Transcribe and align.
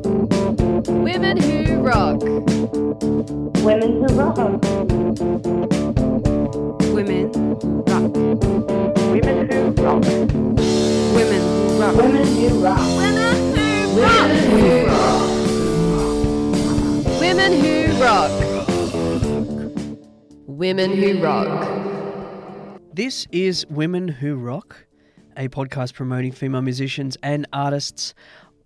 Women 0.00 1.36
who 1.38 1.82
rock. 1.82 2.20
Women 3.64 3.92
who 4.02 4.06
rock. 4.14 4.36
Women 6.94 7.32
rock. 7.86 8.14
Women 9.10 9.50
who 9.50 9.58
rock. 9.82 10.04
Women 11.14 11.42
who 12.36 12.62
rock. 12.62 12.80
Women 13.00 13.52
who 14.60 14.86
rock. 14.86 15.20
Women 17.20 17.52
who 17.60 17.74
rock. 18.00 18.30
Women 20.46 20.90
who 20.92 21.22
rock. 21.22 21.79
This 23.00 23.26
is 23.32 23.64
Women 23.70 24.08
Who 24.08 24.36
Rock, 24.36 24.84
a 25.34 25.48
podcast 25.48 25.94
promoting 25.94 26.32
female 26.32 26.60
musicians 26.60 27.16
and 27.22 27.46
artists. 27.50 28.12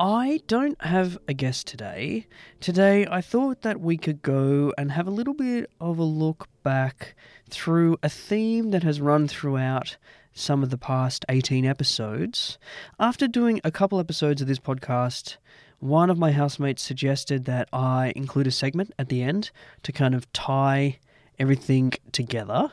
I 0.00 0.40
don't 0.48 0.76
have 0.82 1.16
a 1.28 1.34
guest 1.34 1.68
today. 1.68 2.26
Today, 2.58 3.06
I 3.08 3.20
thought 3.20 3.62
that 3.62 3.80
we 3.80 3.96
could 3.96 4.22
go 4.22 4.72
and 4.76 4.90
have 4.90 5.06
a 5.06 5.12
little 5.12 5.34
bit 5.34 5.70
of 5.80 6.00
a 6.00 6.02
look 6.02 6.48
back 6.64 7.14
through 7.48 7.96
a 8.02 8.08
theme 8.08 8.72
that 8.72 8.82
has 8.82 9.00
run 9.00 9.28
throughout 9.28 9.96
some 10.32 10.64
of 10.64 10.70
the 10.70 10.78
past 10.78 11.24
18 11.28 11.64
episodes. 11.64 12.58
After 12.98 13.28
doing 13.28 13.60
a 13.62 13.70
couple 13.70 14.00
episodes 14.00 14.42
of 14.42 14.48
this 14.48 14.58
podcast, 14.58 15.36
one 15.78 16.10
of 16.10 16.18
my 16.18 16.32
housemates 16.32 16.82
suggested 16.82 17.44
that 17.44 17.68
I 17.72 18.12
include 18.16 18.48
a 18.48 18.50
segment 18.50 18.94
at 18.98 19.10
the 19.10 19.22
end 19.22 19.52
to 19.84 19.92
kind 19.92 20.12
of 20.12 20.32
tie 20.32 20.98
everything 21.38 21.92
together. 22.10 22.72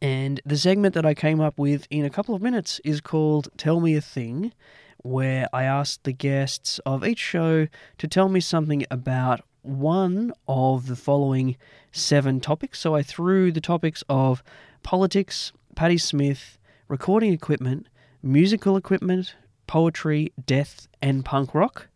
And 0.00 0.40
the 0.46 0.56
segment 0.56 0.94
that 0.94 1.06
I 1.06 1.14
came 1.14 1.40
up 1.40 1.58
with 1.58 1.86
in 1.90 2.04
a 2.04 2.10
couple 2.10 2.34
of 2.34 2.42
minutes 2.42 2.80
is 2.84 3.00
called 3.00 3.48
Tell 3.56 3.80
Me 3.80 3.96
a 3.96 4.00
Thing, 4.00 4.52
where 4.98 5.48
I 5.52 5.64
asked 5.64 6.04
the 6.04 6.12
guests 6.12 6.78
of 6.86 7.04
each 7.04 7.18
show 7.18 7.66
to 7.98 8.08
tell 8.08 8.28
me 8.28 8.40
something 8.40 8.84
about 8.90 9.40
one 9.62 10.32
of 10.46 10.86
the 10.86 10.96
following 10.96 11.56
seven 11.90 12.40
topics. 12.40 12.78
So 12.78 12.94
I 12.94 13.02
threw 13.02 13.50
the 13.50 13.60
topics 13.60 14.04
of 14.08 14.42
politics, 14.82 15.52
Patti 15.74 15.98
Smith, 15.98 16.58
recording 16.86 17.32
equipment, 17.32 17.88
musical 18.22 18.76
equipment, 18.76 19.34
poetry, 19.66 20.32
death, 20.46 20.86
and 21.02 21.24
punk 21.24 21.54
rock. 21.54 21.88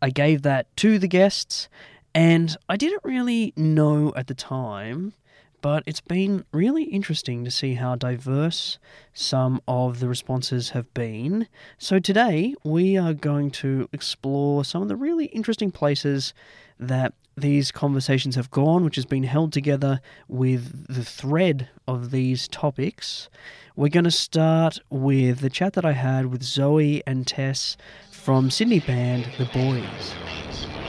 I 0.00 0.10
gave 0.10 0.42
that 0.42 0.74
to 0.78 0.98
the 0.98 1.08
guests, 1.08 1.68
and 2.14 2.56
I 2.68 2.76
didn't 2.76 3.04
really 3.04 3.52
know 3.56 4.12
at 4.16 4.26
the 4.26 4.34
time 4.34 5.14
but 5.62 5.82
it's 5.86 6.00
been 6.00 6.44
really 6.52 6.82
interesting 6.84 7.44
to 7.44 7.50
see 7.50 7.74
how 7.74 7.94
diverse 7.94 8.78
some 9.14 9.62
of 9.66 10.00
the 10.00 10.08
responses 10.08 10.70
have 10.70 10.92
been. 10.92 11.48
So 11.78 11.98
today 11.98 12.54
we 12.64 12.98
are 12.98 13.14
going 13.14 13.50
to 13.52 13.88
explore 13.92 14.64
some 14.64 14.82
of 14.82 14.88
the 14.88 14.96
really 14.96 15.26
interesting 15.26 15.70
places 15.70 16.34
that 16.78 17.14
these 17.36 17.72
conversations 17.72 18.34
have 18.34 18.50
gone, 18.50 18.84
which 18.84 18.96
has 18.96 19.06
been 19.06 19.22
held 19.22 19.52
together 19.52 20.00
with 20.28 20.86
the 20.92 21.04
thread 21.04 21.68
of 21.88 22.10
these 22.10 22.48
topics. 22.48 23.30
We're 23.74 23.88
going 23.88 24.04
to 24.04 24.10
start 24.10 24.80
with 24.90 25.38
the 25.38 25.48
chat 25.48 25.72
that 25.74 25.84
I 25.84 25.92
had 25.92 26.26
with 26.26 26.42
Zoe 26.42 27.02
and 27.06 27.26
Tess 27.26 27.76
from 28.10 28.50
Sydney 28.50 28.80
band 28.80 29.28
The 29.38 29.46
Boys. 29.46 30.81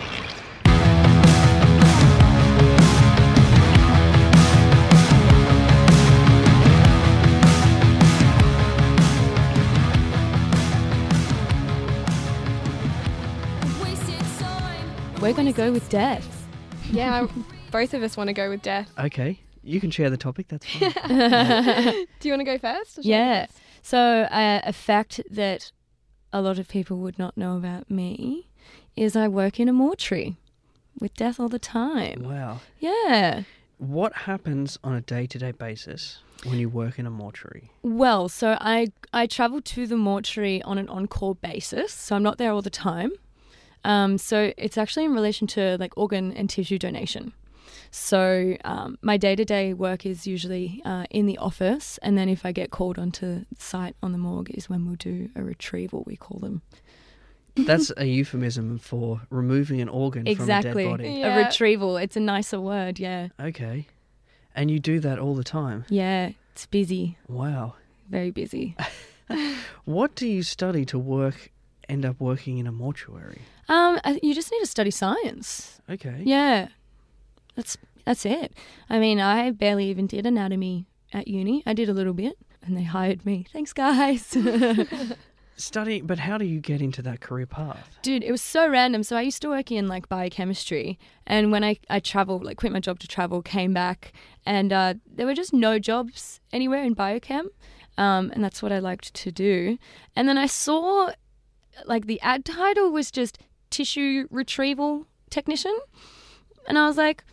We're 15.24 15.32
going 15.32 15.46
to 15.46 15.53
go 15.53 15.72
with 15.72 15.88
death. 15.88 16.46
Yeah, 16.92 17.28
both 17.72 17.94
of 17.94 18.03
us 18.03 18.18
want 18.18 18.28
to 18.28 18.34
go 18.34 18.50
with 18.50 18.62
death. 18.62 18.92
Okay, 19.00 19.40
you 19.64 19.80
can 19.80 19.90
share 19.90 20.09
the 20.09 20.18
topic, 20.18 20.50
that's 20.50 20.66
fine. 20.66 20.92
Do 22.20 22.28
you 22.28 22.34
want 22.34 22.42
to 22.42 22.44
go 22.44 22.58
first? 22.58 23.00
or 23.00 23.03
shall 23.03 23.09
go 23.09 23.09
Yeah. 23.09 23.46
first? 23.46 23.58
So, 23.84 23.97
uh, 24.24 24.59
a 24.66 24.74
fact 24.74 25.22
that 25.31 25.72
a 26.34 26.42
lot 26.42 26.59
of 26.59 26.68
people 26.68 26.97
would 26.97 27.18
not 27.18 27.38
know 27.38 27.56
about 27.56 27.90
me 27.90 28.50
is 28.97 29.16
I 29.16 29.30
work 29.30 29.62
in 29.62 29.70
a 29.70 29.74
mortuary 29.74 30.36
with 31.00 31.14
death 31.14 31.40
all 31.40 31.47
the 31.47 31.58
time. 31.58 32.24
wow. 32.24 32.59
Yeah. 32.81 33.44
What 33.78 34.14
happens 34.14 34.78
on 34.84 34.94
a 34.94 35.00
day 35.02 35.26
to 35.28 35.40
day 35.40 35.52
basis 35.52 36.20
when 36.44 36.59
you 36.59 36.68
work 36.68 37.00
in 37.00 37.06
a 37.06 37.09
mortuary? 37.09 37.72
Well, 37.81 38.28
so 38.28 38.58
I 38.59 38.90
I 39.14 39.28
travel 39.28 39.62
to 39.62 39.88
the 39.88 39.96
mortuary 39.97 40.62
on 40.64 40.78
an 40.78 40.90
on-call 40.90 41.36
basis, 41.36 41.94
so 41.94 42.18
I'm 42.18 42.24
not 42.24 42.38
there 42.40 42.52
all 42.52 42.62
the 42.62 42.70
time. 42.70 43.14
Um, 43.86 44.18
so 44.18 44.54
it's 44.58 44.78
actually 44.78 45.06
in 45.06 45.14
relation 45.14 45.48
to 45.48 45.78
like 45.80 45.98
organ 45.98 46.32
and 46.34 46.50
tissue 46.50 46.78
donation. 46.80 47.34
So 47.92 48.56
um, 48.66 48.98
my 49.02 49.18
day-to-day 49.18 49.74
work 49.74 50.06
is 50.06 50.26
usually 50.26 50.82
uh, 50.84 51.06
in 51.12 51.26
the 51.28 51.38
office, 51.38 52.00
and 52.02 52.18
then 52.18 52.28
if 52.28 52.44
I 52.46 52.52
get 52.52 52.72
called 52.72 52.98
onto 52.98 53.46
site 53.58 53.96
on 54.02 54.12
the 54.14 54.18
morgue, 54.18 54.50
is 54.52 54.68
when 54.70 54.86
we'll 54.86 54.96
do 54.96 55.30
a 55.36 55.44
retrieval. 55.44 56.04
We 56.08 56.16
call 56.16 56.40
them 56.40 56.62
That's 57.56 57.92
a 57.96 58.06
euphemism 58.06 58.80
for 58.80 59.22
removing 59.30 59.80
an 59.80 59.90
organ 59.90 60.26
exactly 60.28 60.86
from 60.86 60.94
a 60.96 60.98
dead 60.98 61.04
body. 61.04 61.20
Yeah. 61.20 61.38
a 61.38 61.46
retrieval. 61.46 61.98
It's 61.98 62.16
a 62.18 62.20
nicer 62.20 62.60
word. 62.60 63.00
Yeah, 63.00 63.28
Okay. 63.40 63.88
And 64.56 64.70
you 64.72 64.80
do 64.80 65.00
that 65.00 65.20
all 65.20 65.36
the 65.36 65.44
time. 65.44 65.86
yeah. 65.90 66.32
It's 66.54 66.66
busy, 66.68 67.18
Wow. 67.28 67.74
very 68.10 68.32
busy. 68.32 68.76
What 69.86 70.16
do 70.16 70.28
you 70.28 70.44
study 70.44 70.86
to 70.86 71.00
work 71.00 71.52
end 71.90 72.06
up 72.06 72.20
working 72.20 72.58
in 72.60 72.68
a 72.68 72.72
mortuary? 72.72 73.42
Um, 73.69 74.00
you 74.22 74.34
just 74.34 74.51
need 74.51 74.59
to 74.59 74.68
study 74.68 74.91
science. 74.91 75.81
Okay. 75.90 76.22
Yeah, 76.24 76.69
that's 77.56 77.78
that's 78.06 78.25
it. 78.25 78.53
I 78.90 79.00
mean, 79.00 79.19
I 79.19 79.51
barely 79.51 79.85
even 79.90 80.07
did 80.07 80.25
anatomy 80.25 80.88
at 81.13 81.28
uni. 81.28 81.63
I 81.66 81.73
did 81.73 81.90
a 81.90 81.94
little 81.94 82.13
bit, 82.13 82.38
and 82.62 82.75
they 82.75 82.84
hired 82.84 83.25
me. 83.25 83.46
Thanks, 83.52 83.73
guys. 83.73 84.35
Study 85.56 86.02
but 86.02 86.18
how 86.18 86.40
do 86.40 86.46
you 86.46 86.59
get 86.59 86.81
into 86.81 87.03
that 87.03 87.22
career 87.22 87.46
path? 87.46 87.97
Dude, 88.02 88.23
it 88.23 88.31
was 88.31 88.41
so 88.41 88.68
random. 88.68 89.03
So 89.03 89.16
I 89.16 89.22
used 89.22 89.40
to 89.44 89.50
work 89.50 89.72
in 89.72 89.88
like 89.88 90.09
biochemistry, 90.09 90.97
and 91.28 91.52
when 91.52 91.63
I 91.63 91.78
I 91.91 92.00
traveled, 92.00 92.44
like 92.44 92.57
quit 92.57 92.72
my 92.72 92.79
job 92.79 93.00
to 93.00 93.07
travel, 93.07 93.44
came 93.44 93.72
back, 93.72 94.13
and 94.47 94.73
uh, 94.73 94.96
there 95.06 95.28
were 95.28 95.35
just 95.35 95.53
no 95.53 95.78
jobs 95.78 96.40
anywhere 96.52 96.84
in 96.84 96.96
biochem, 96.96 97.50
um, 98.00 98.31
and 98.34 98.44
that's 98.44 98.63
what 98.63 98.72
I 98.72 98.79
liked 98.79 99.13
to 99.13 99.31
do. 99.31 99.78
And 100.16 100.28
then 100.28 100.40
I 100.40 100.47
saw, 100.47 101.12
like 101.85 102.07
the 102.07 102.19
ad 102.22 102.46
title 102.46 102.91
was 102.91 103.12
just 103.12 103.38
tissue 103.73 104.28
retrieval 104.29 105.07
technician, 105.29 105.78
and 106.67 106.78
I 106.78 106.88
was 106.88 106.97
like. 106.97 107.23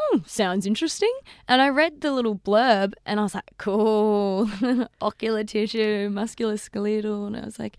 oh, 0.00 0.22
sounds 0.26 0.64
interesting. 0.64 1.12
And 1.48 1.60
I 1.60 1.70
read 1.70 2.02
the 2.02 2.12
little 2.12 2.36
blurb 2.36 2.92
and 3.04 3.18
I 3.18 3.24
was 3.24 3.34
like, 3.34 3.50
cool. 3.58 4.48
Ocular 5.00 5.42
tissue, 5.42 6.08
musculoskeletal. 6.08 7.26
And 7.26 7.36
I 7.36 7.44
was 7.44 7.58
like, 7.58 7.78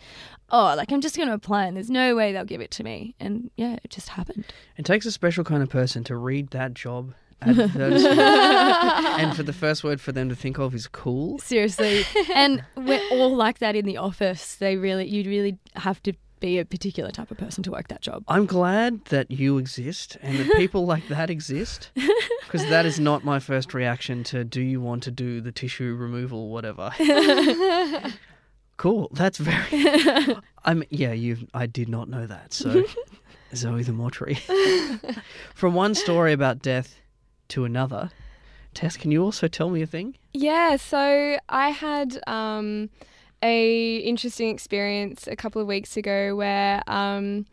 oh, 0.50 0.74
like 0.76 0.92
I'm 0.92 1.00
just 1.00 1.16
going 1.16 1.30
to 1.30 1.34
apply 1.34 1.64
and 1.66 1.78
there's 1.78 1.90
no 1.90 2.18
way 2.18 2.34
they'll 2.34 2.44
give 2.44 2.60
it 2.60 2.72
to 2.72 2.84
me. 2.84 3.16
And 3.22 3.52
yeah, 3.56 3.78
it 3.86 3.90
just 3.90 4.10
happened. 4.10 4.44
It 4.76 4.84
takes 4.84 5.06
a 5.06 5.14
special 5.14 5.46
kind 5.46 5.64
of 5.64 5.70
person 5.70 6.04
to 6.04 6.18
read 6.18 6.50
that 6.50 6.74
job 6.74 7.14
advertisement 7.42 8.20
and 8.20 9.34
for 9.34 9.44
the 9.44 9.54
first 9.54 9.82
word 9.86 10.02
for 10.02 10.12
them 10.12 10.28
to 10.28 10.36
think 10.36 10.60
of 10.60 10.76
is 10.76 10.88
cool. 10.88 11.40
Seriously. 11.40 12.04
and 12.36 12.66
we're 12.76 13.02
all 13.12 13.34
like 13.34 13.60
that 13.60 13.78
in 13.78 13.86
the 13.86 13.96
office. 13.96 14.56
They 14.56 14.76
really, 14.76 15.08
you 15.08 15.24
really 15.30 15.58
have 15.76 16.04
to 16.04 16.12
be 16.40 16.60
a 16.60 16.66
particular 16.66 17.12
type 17.12 17.32
of 17.32 17.38
person 17.38 17.64
to 17.64 17.72
work 17.72 17.88
that 17.90 18.02
job. 18.02 18.24
I'm 18.28 18.46
glad 18.46 19.06
that 19.06 19.30
you 19.32 19.58
exist 19.58 20.18
and 20.22 20.38
that 20.38 20.56
people 20.56 20.86
like 20.86 21.08
that 21.08 21.30
exist 21.30 21.92
because 22.44 22.68
that 22.70 22.86
is 22.86 23.00
not 23.00 23.24
my 23.24 23.40
first 23.40 23.74
reaction 23.74 24.24
to 24.26 24.44
do 24.44 24.62
you 24.62 24.82
want 24.82 25.04
to 25.04 25.12
do 25.12 25.42
the 25.42 25.52
tissue 25.52 25.96
removal 25.96 26.50
whatever. 26.50 26.92
cool. 28.78 29.10
That's 29.14 29.38
very 29.38 30.36
I'm 30.66 30.84
yeah, 30.90 31.14
you 31.14 31.48
I 31.54 31.66
did 31.66 31.90
not 31.90 32.10
know 32.10 32.26
that. 32.28 32.54
So 32.54 32.84
Zoe 33.56 33.84
the 33.84 33.94
mortuary. 33.94 34.40
From 35.54 35.74
one 35.74 35.96
story 35.96 36.34
about 36.34 36.62
death 36.62 37.00
to 37.50 37.66
another. 37.66 38.12
Tess, 38.74 38.98
can 38.98 39.12
you 39.12 39.24
also 39.24 39.48
tell 39.48 39.70
me 39.70 39.82
a 39.82 39.88
thing? 39.88 40.16
Yeah, 40.34 40.76
so 40.76 41.38
I 41.50 41.70
had 41.70 42.20
um, 42.28 42.90
a 43.42 43.98
interesting 43.98 44.50
experience 44.50 45.28
a 45.28 45.36
couple 45.36 45.62
of 45.62 45.68
weeks 45.68 45.96
ago 45.98 46.36
where 46.36 46.82
um, 46.88 47.46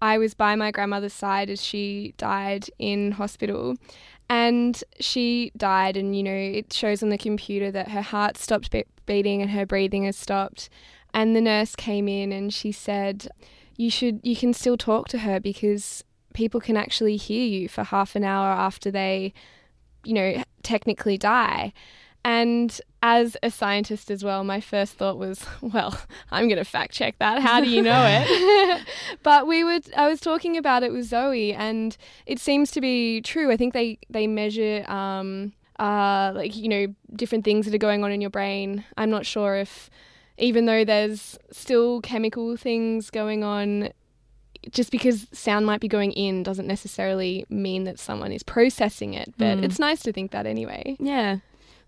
I 0.00 0.18
was 0.18 0.34
by 0.34 0.54
my 0.54 0.70
grandmother's 0.70 1.12
side 1.12 1.50
as 1.50 1.62
she 1.62 2.14
died 2.16 2.70
in 2.78 3.12
hospital. 3.12 3.76
And 4.28 4.82
she 5.00 5.52
died, 5.56 5.96
and 5.96 6.16
you 6.16 6.22
know, 6.22 6.34
it 6.34 6.72
shows 6.72 7.02
on 7.02 7.10
the 7.10 7.18
computer 7.18 7.70
that 7.70 7.88
her 7.88 8.00
heart 8.00 8.38
stopped 8.38 8.70
be- 8.70 8.84
beating 9.06 9.42
and 9.42 9.50
her 9.50 9.66
breathing 9.66 10.04
has 10.04 10.16
stopped. 10.16 10.70
And 11.12 11.36
the 11.36 11.40
nurse 11.40 11.76
came 11.76 12.08
in 12.08 12.32
and 12.32 12.52
she 12.52 12.72
said, 12.72 13.28
You 13.76 13.90
should, 13.90 14.20
you 14.22 14.34
can 14.34 14.54
still 14.54 14.76
talk 14.76 15.08
to 15.08 15.18
her 15.18 15.40
because 15.40 16.04
people 16.32 16.60
can 16.60 16.76
actually 16.76 17.16
hear 17.16 17.46
you 17.46 17.68
for 17.68 17.84
half 17.84 18.16
an 18.16 18.24
hour 18.24 18.48
after 18.48 18.90
they, 18.90 19.32
you 20.04 20.14
know, 20.14 20.42
technically 20.62 21.16
die. 21.18 21.72
And 22.24 22.80
as 23.06 23.36
a 23.42 23.50
scientist 23.50 24.10
as 24.10 24.24
well, 24.24 24.44
my 24.44 24.60
first 24.62 24.94
thought 24.94 25.18
was, 25.18 25.44
well, 25.60 26.00
I'm 26.30 26.48
going 26.48 26.56
to 26.56 26.64
fact 26.64 26.92
check 26.94 27.18
that. 27.18 27.42
How 27.42 27.60
do 27.60 27.68
you 27.68 27.82
know 27.82 28.02
it? 28.08 28.82
but 29.22 29.46
we 29.46 29.62
would 29.62 29.92
I 29.94 30.08
was 30.08 30.20
talking 30.20 30.56
about 30.56 30.82
it 30.82 30.90
with 30.90 31.04
Zoe 31.04 31.52
and 31.52 31.94
it 32.24 32.38
seems 32.38 32.70
to 32.70 32.80
be 32.80 33.20
true. 33.20 33.52
I 33.52 33.58
think 33.58 33.74
they 33.74 33.98
they 34.08 34.26
measure 34.26 34.84
um 34.90 35.52
uh 35.78 36.32
like 36.34 36.56
you 36.56 36.68
know 36.68 36.86
different 37.14 37.44
things 37.44 37.66
that 37.66 37.74
are 37.74 37.78
going 37.78 38.02
on 38.04 38.10
in 38.10 38.22
your 38.22 38.30
brain. 38.30 38.84
I'm 38.96 39.10
not 39.10 39.26
sure 39.26 39.56
if 39.56 39.90
even 40.38 40.64
though 40.64 40.82
there's 40.84 41.38
still 41.52 42.00
chemical 42.00 42.56
things 42.56 43.10
going 43.10 43.44
on 43.44 43.90
just 44.70 44.90
because 44.90 45.26
sound 45.30 45.66
might 45.66 45.80
be 45.80 45.88
going 45.88 46.12
in 46.12 46.42
doesn't 46.42 46.66
necessarily 46.66 47.44
mean 47.50 47.84
that 47.84 47.98
someone 47.98 48.32
is 48.32 48.42
processing 48.42 49.12
it, 49.12 49.34
but 49.36 49.58
Mm. 49.58 49.64
it's 49.64 49.78
nice 49.78 50.00
to 50.04 50.10
think 50.12 50.30
that 50.30 50.46
anyway. 50.46 50.96
Yeah. 50.98 51.40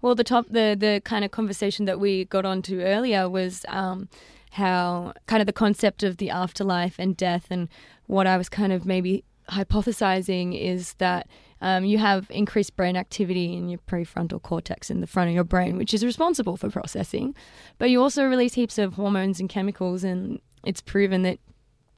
Well, 0.02 0.14
the 0.14 0.24
top, 0.24 0.46
the 0.48 0.76
the 0.78 1.00
kind 1.04 1.24
of 1.24 1.30
conversation 1.30 1.84
that 1.86 1.98
we 1.98 2.24
got 2.26 2.44
onto 2.44 2.80
earlier 2.80 3.28
was 3.28 3.64
um, 3.68 4.08
how 4.52 5.14
kind 5.26 5.40
of 5.40 5.46
the 5.46 5.52
concept 5.52 6.02
of 6.02 6.18
the 6.18 6.30
afterlife 6.30 6.96
and 6.98 7.16
death, 7.16 7.46
and 7.50 7.68
what 8.06 8.26
I 8.26 8.36
was 8.36 8.48
kind 8.48 8.72
of 8.72 8.86
maybe 8.86 9.24
hypothesizing 9.50 10.60
is 10.60 10.94
that 10.94 11.28
um, 11.60 11.84
you 11.84 11.98
have 11.98 12.26
increased 12.30 12.76
brain 12.76 12.96
activity 12.96 13.54
in 13.54 13.68
your 13.68 13.78
prefrontal 13.88 14.42
cortex 14.42 14.90
in 14.90 15.00
the 15.00 15.06
front 15.06 15.28
of 15.28 15.34
your 15.34 15.44
brain, 15.44 15.76
which 15.76 15.94
is 15.94 16.04
responsible 16.04 16.56
for 16.56 16.68
processing, 16.68 17.34
but 17.78 17.90
you 17.90 18.02
also 18.02 18.24
release 18.24 18.54
heaps 18.54 18.78
of 18.78 18.94
hormones 18.94 19.40
and 19.40 19.48
chemicals, 19.48 20.04
and 20.04 20.40
it's 20.64 20.80
proven 20.80 21.22
that 21.22 21.38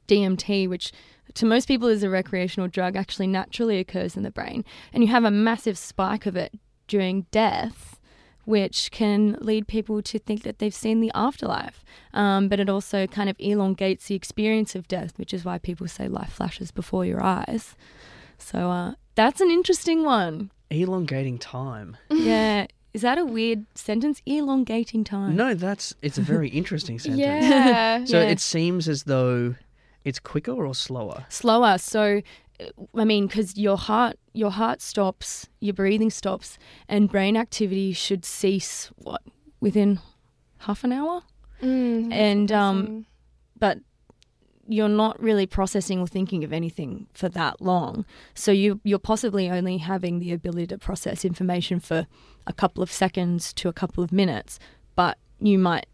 DMT, 0.06 0.68
which 0.68 0.92
to 1.34 1.44
most 1.44 1.66
people 1.66 1.88
is 1.88 2.02
a 2.02 2.10
recreational 2.10 2.68
drug, 2.68 2.96
actually 2.96 3.26
naturally 3.26 3.78
occurs 3.78 4.16
in 4.16 4.22
the 4.22 4.30
brain, 4.30 4.64
and 4.92 5.02
you 5.02 5.10
have 5.10 5.24
a 5.24 5.30
massive 5.30 5.76
spike 5.76 6.26
of 6.26 6.36
it 6.36 6.52
during 6.88 7.26
death, 7.30 8.00
which 8.44 8.90
can 8.90 9.36
lead 9.40 9.68
people 9.68 10.02
to 10.02 10.18
think 10.18 10.42
that 10.42 10.58
they've 10.58 10.74
seen 10.74 11.00
the 11.00 11.12
afterlife. 11.14 11.84
Um, 12.14 12.48
but 12.48 12.58
it 12.58 12.68
also 12.68 13.06
kind 13.06 13.28
of 13.30 13.36
elongates 13.38 14.06
the 14.08 14.14
experience 14.14 14.74
of 14.74 14.88
death, 14.88 15.12
which 15.18 15.32
is 15.34 15.44
why 15.44 15.58
people 15.58 15.86
say 15.86 16.08
life 16.08 16.32
flashes 16.32 16.70
before 16.70 17.04
your 17.04 17.22
eyes. 17.22 17.76
So 18.38 18.70
uh, 18.70 18.94
that's 19.14 19.40
an 19.40 19.50
interesting 19.50 20.04
one. 20.04 20.50
Elongating 20.70 21.38
time. 21.38 21.96
yeah. 22.10 22.66
Is 22.94 23.02
that 23.02 23.18
a 23.18 23.24
weird 23.24 23.66
sentence? 23.74 24.22
Elongating 24.26 25.04
time. 25.04 25.36
No, 25.36 25.54
that's 25.54 25.94
it's 26.02 26.16
a 26.18 26.22
very 26.22 26.48
interesting 26.48 26.98
sentence. 27.04 27.20
Yeah. 27.20 28.04
So 28.06 28.20
Yeah. 28.20 28.28
it 28.28 28.40
seems 28.40 28.88
as 28.88 29.04
though 29.04 29.54
it's 30.04 30.18
quicker 30.18 30.52
or 30.66 30.74
slower. 30.74 31.26
slower. 31.28 31.76
So, 31.76 32.22
I 32.96 33.04
mean, 33.04 33.26
because 33.26 33.58
your 33.58 33.76
heart, 33.76 34.16
your 34.38 34.50
heart 34.52 34.80
stops, 34.80 35.48
your 35.60 35.74
breathing 35.74 36.10
stops, 36.10 36.58
and 36.88 37.10
brain 37.10 37.36
activity 37.36 37.92
should 37.92 38.24
cease. 38.24 38.90
What 38.96 39.22
within 39.60 39.98
half 40.58 40.84
an 40.84 40.92
hour? 40.92 41.22
Mm, 41.62 42.12
And, 42.12 42.52
um. 42.52 43.06
But 43.58 43.78
you're 44.68 44.88
not 45.04 45.20
really 45.20 45.46
processing 45.46 45.98
or 45.98 46.06
thinking 46.06 46.44
of 46.44 46.52
anything 46.52 47.08
for 47.12 47.28
that 47.30 47.60
long. 47.60 48.04
So 48.34 48.52
you 48.52 48.80
you're 48.84 48.98
possibly 49.12 49.50
only 49.50 49.78
having 49.78 50.20
the 50.20 50.32
ability 50.32 50.66
to 50.68 50.78
process 50.78 51.24
information 51.24 51.80
for 51.80 52.06
a 52.46 52.52
couple 52.52 52.82
of 52.82 52.92
seconds 52.92 53.52
to 53.54 53.68
a 53.68 53.72
couple 53.72 54.04
of 54.04 54.12
minutes, 54.12 54.60
but 54.94 55.18
you 55.40 55.58
might 55.58 55.86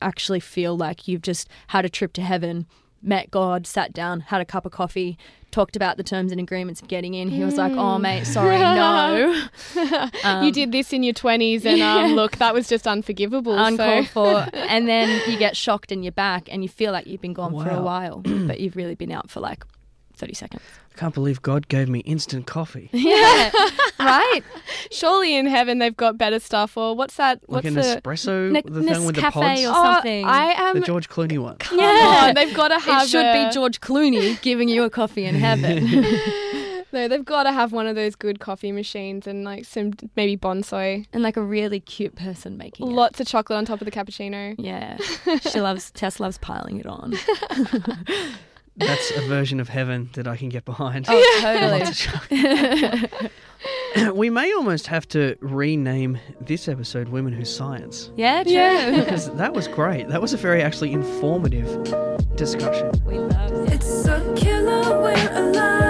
actually 0.00 0.40
feel 0.40 0.76
like 0.76 1.08
you've 1.08 1.22
just 1.22 1.48
had 1.68 1.84
a 1.84 1.88
trip 1.88 2.12
to 2.12 2.22
heaven, 2.22 2.66
met 3.02 3.30
God, 3.30 3.66
sat 3.66 3.92
down, 3.92 4.20
had 4.20 4.40
a 4.40 4.44
cup 4.44 4.64
of 4.66 4.72
coffee, 4.72 5.18
talked 5.50 5.76
about 5.76 5.96
the 5.96 6.02
terms 6.02 6.32
and 6.32 6.40
agreements 6.40 6.80
of 6.80 6.88
getting 6.88 7.14
in. 7.14 7.28
He 7.28 7.44
was 7.44 7.56
like, 7.56 7.72
"Oh 7.72 7.98
mate, 7.98 8.24
sorry, 8.24 8.58
no." 8.58 9.46
Um, 10.24 10.44
you 10.44 10.52
did 10.52 10.72
this 10.72 10.92
in 10.92 11.02
your 11.02 11.14
20s, 11.14 11.64
and 11.64 11.80
um, 11.82 12.12
look, 12.12 12.36
that 12.38 12.54
was 12.54 12.68
just 12.68 12.86
unforgivable. 12.86 13.56
uncalled 13.56 14.06
so. 14.06 14.12
for. 14.12 14.46
And 14.72 14.88
then 14.88 15.30
you 15.30 15.36
get 15.36 15.54
shocked 15.54 15.92
and 15.92 16.02
you're 16.02 16.12
back 16.12 16.48
and 16.50 16.62
you 16.62 16.68
feel 16.68 16.92
like 16.92 17.06
you've 17.06 17.20
been 17.20 17.34
gone 17.34 17.52
for 17.52 17.68
a 17.68 17.82
while, 17.82 18.20
but 18.20 18.58
you've 18.58 18.74
really 18.74 18.94
been 18.94 19.12
out 19.12 19.30
for 19.30 19.40
like 19.40 19.64
30 20.16 20.34
seconds. 20.34 20.62
I 20.94 20.98
can't 20.98 21.14
believe 21.14 21.40
God 21.42 21.68
gave 21.68 21.88
me 21.88 22.00
instant 22.00 22.46
coffee. 22.46 22.90
Yeah. 23.12 23.50
right? 23.98 24.40
Surely 24.90 25.34
in 25.36 25.46
heaven 25.46 25.78
they've 25.78 25.96
got 25.96 26.18
better 26.18 26.38
stuff. 26.38 26.76
Or 26.76 26.94
what's 26.96 27.16
that? 27.16 27.40
Like 27.48 27.64
What's 27.64 27.66
an 27.68 27.74
the 27.74 27.80
espresso, 28.02 28.50
Ne- 28.50 28.62
the 28.64 28.82
thing 28.82 29.04
with 29.06 29.14
the 29.16 29.22
Nescafe 29.22 29.32
pods. 29.32 29.60
or 29.64 29.68
Oh, 29.68 29.92
something. 29.94 30.24
I 30.26 30.52
am. 30.52 30.74
the 30.80 30.84
George 30.86 31.08
Clooney 31.08 31.38
one. 31.38 31.56
Come 31.58 31.78
Yeah. 31.78 32.24
on, 32.28 32.34
they've 32.34 32.54
got 32.54 32.68
to 32.68 32.78
have. 32.78 33.04
It 33.04 33.08
should 33.10 33.24
a- 33.24 33.48
be 33.48 33.54
George 33.54 33.80
Clooney 33.80 34.40
giving 34.42 34.68
you 34.68 34.82
a 34.84 34.90
coffee 34.90 35.24
in 35.24 35.34
heaven. 35.34 35.88
No, 36.94 37.08
they've 37.08 37.24
got 37.24 37.44
to 37.44 37.52
have 37.52 37.72
one 37.72 37.86
of 37.86 37.96
those 37.96 38.14
good 38.14 38.38
coffee 38.38 38.70
machines 38.70 39.26
and 39.26 39.44
like 39.44 39.64
some 39.64 39.92
maybe 40.14 40.36
bonsai. 40.36 41.06
and 41.14 41.22
like 41.22 41.38
a 41.38 41.42
really 41.42 41.80
cute 41.80 42.14
person 42.16 42.58
making 42.58 42.86
it. 42.86 42.92
Lots 42.92 43.18
of 43.18 43.26
chocolate 43.26 43.56
on 43.56 43.64
top 43.64 43.80
of 43.80 43.86
the 43.86 43.90
cappuccino. 43.90 44.54
Yeah. 44.58 44.98
She 45.40 45.62
loves, 45.62 45.90
Tess 45.92 46.20
loves 46.20 46.36
piling 46.36 46.80
it 46.80 46.84
on. 46.86 47.14
That's 48.76 49.10
a 49.16 49.20
version 49.28 49.60
of 49.60 49.68
heaven 49.68 50.10
that 50.14 50.26
I 50.26 50.36
can 50.36 50.48
get 50.48 50.64
behind. 50.64 51.06
Oh, 51.08 51.38
totally. 51.42 51.80
Lots 51.80 51.90
of 51.90 51.96
chocolate. 51.96 54.16
we 54.16 54.30
may 54.30 54.52
almost 54.54 54.86
have 54.86 55.06
to 55.08 55.36
rename 55.40 56.18
this 56.40 56.68
episode 56.68 57.08
Women 57.08 57.32
Who 57.32 57.44
Science. 57.44 58.10
Yeah, 58.16 58.42
true. 58.42 58.52
Yeah. 58.52 59.00
Because 59.04 59.30
that 59.36 59.52
was 59.52 59.68
great. 59.68 60.08
That 60.08 60.22
was 60.22 60.32
a 60.32 60.36
very 60.36 60.62
actually 60.62 60.92
informative 60.92 61.66
discussion. 62.36 62.90
We 63.04 63.18
love 63.18 63.52
it. 63.68 63.74
It's 63.74 64.06
a 64.06 64.34
killer 64.36 65.00
we're 65.02 65.32
alive 65.32 65.81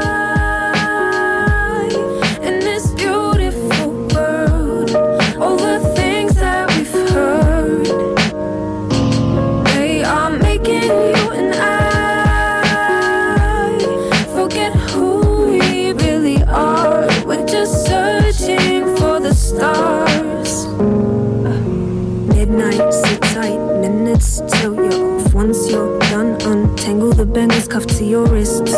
your 28.22 28.32
wrists. 28.32 28.72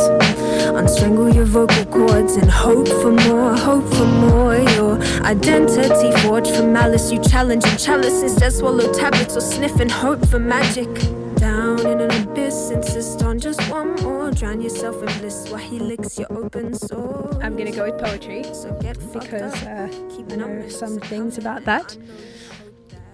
Unstrangle 0.74 1.34
your 1.34 1.44
vocal 1.44 1.84
cords 1.86 2.36
and 2.36 2.50
hope 2.50 2.88
for 2.88 3.12
more, 3.12 3.54
hope 3.56 3.86
for 3.94 4.06
more. 4.06 4.56
Your 4.56 4.98
identity 5.22 6.10
forged 6.22 6.54
from 6.54 6.72
malice. 6.72 7.12
You 7.12 7.22
challenge 7.22 7.64
and 7.66 7.78
chalices, 7.78 8.36
just 8.36 8.58
swallow 8.58 8.92
tablets 8.92 9.36
or 9.36 9.40
sniff 9.40 9.78
and 9.80 9.90
hope 9.90 10.26
for 10.26 10.38
magic. 10.38 10.88
Down 11.36 11.80
in 11.80 12.00
an 12.00 12.28
abyss, 12.28 12.70
insist 12.70 13.22
on 13.22 13.38
just 13.38 13.60
one 13.70 13.94
more. 13.96 14.30
Drown 14.30 14.60
yourself 14.60 14.96
in 15.02 15.18
bliss 15.18 15.48
while 15.50 15.60
he 15.60 15.78
licks 15.78 16.18
your 16.18 16.32
open 16.32 16.74
sore. 16.74 17.38
I'm 17.42 17.56
gonna 17.56 17.72
go 17.72 17.84
with 17.90 18.00
poetry 18.00 18.44
So 18.54 18.72
get 18.80 18.98
because 19.12 19.54
up. 19.62 19.90
uh, 19.90 20.32
I 20.32 20.36
know 20.36 20.68
some 20.68 20.98
things 21.00 21.38
about 21.38 21.64
that. 21.64 21.96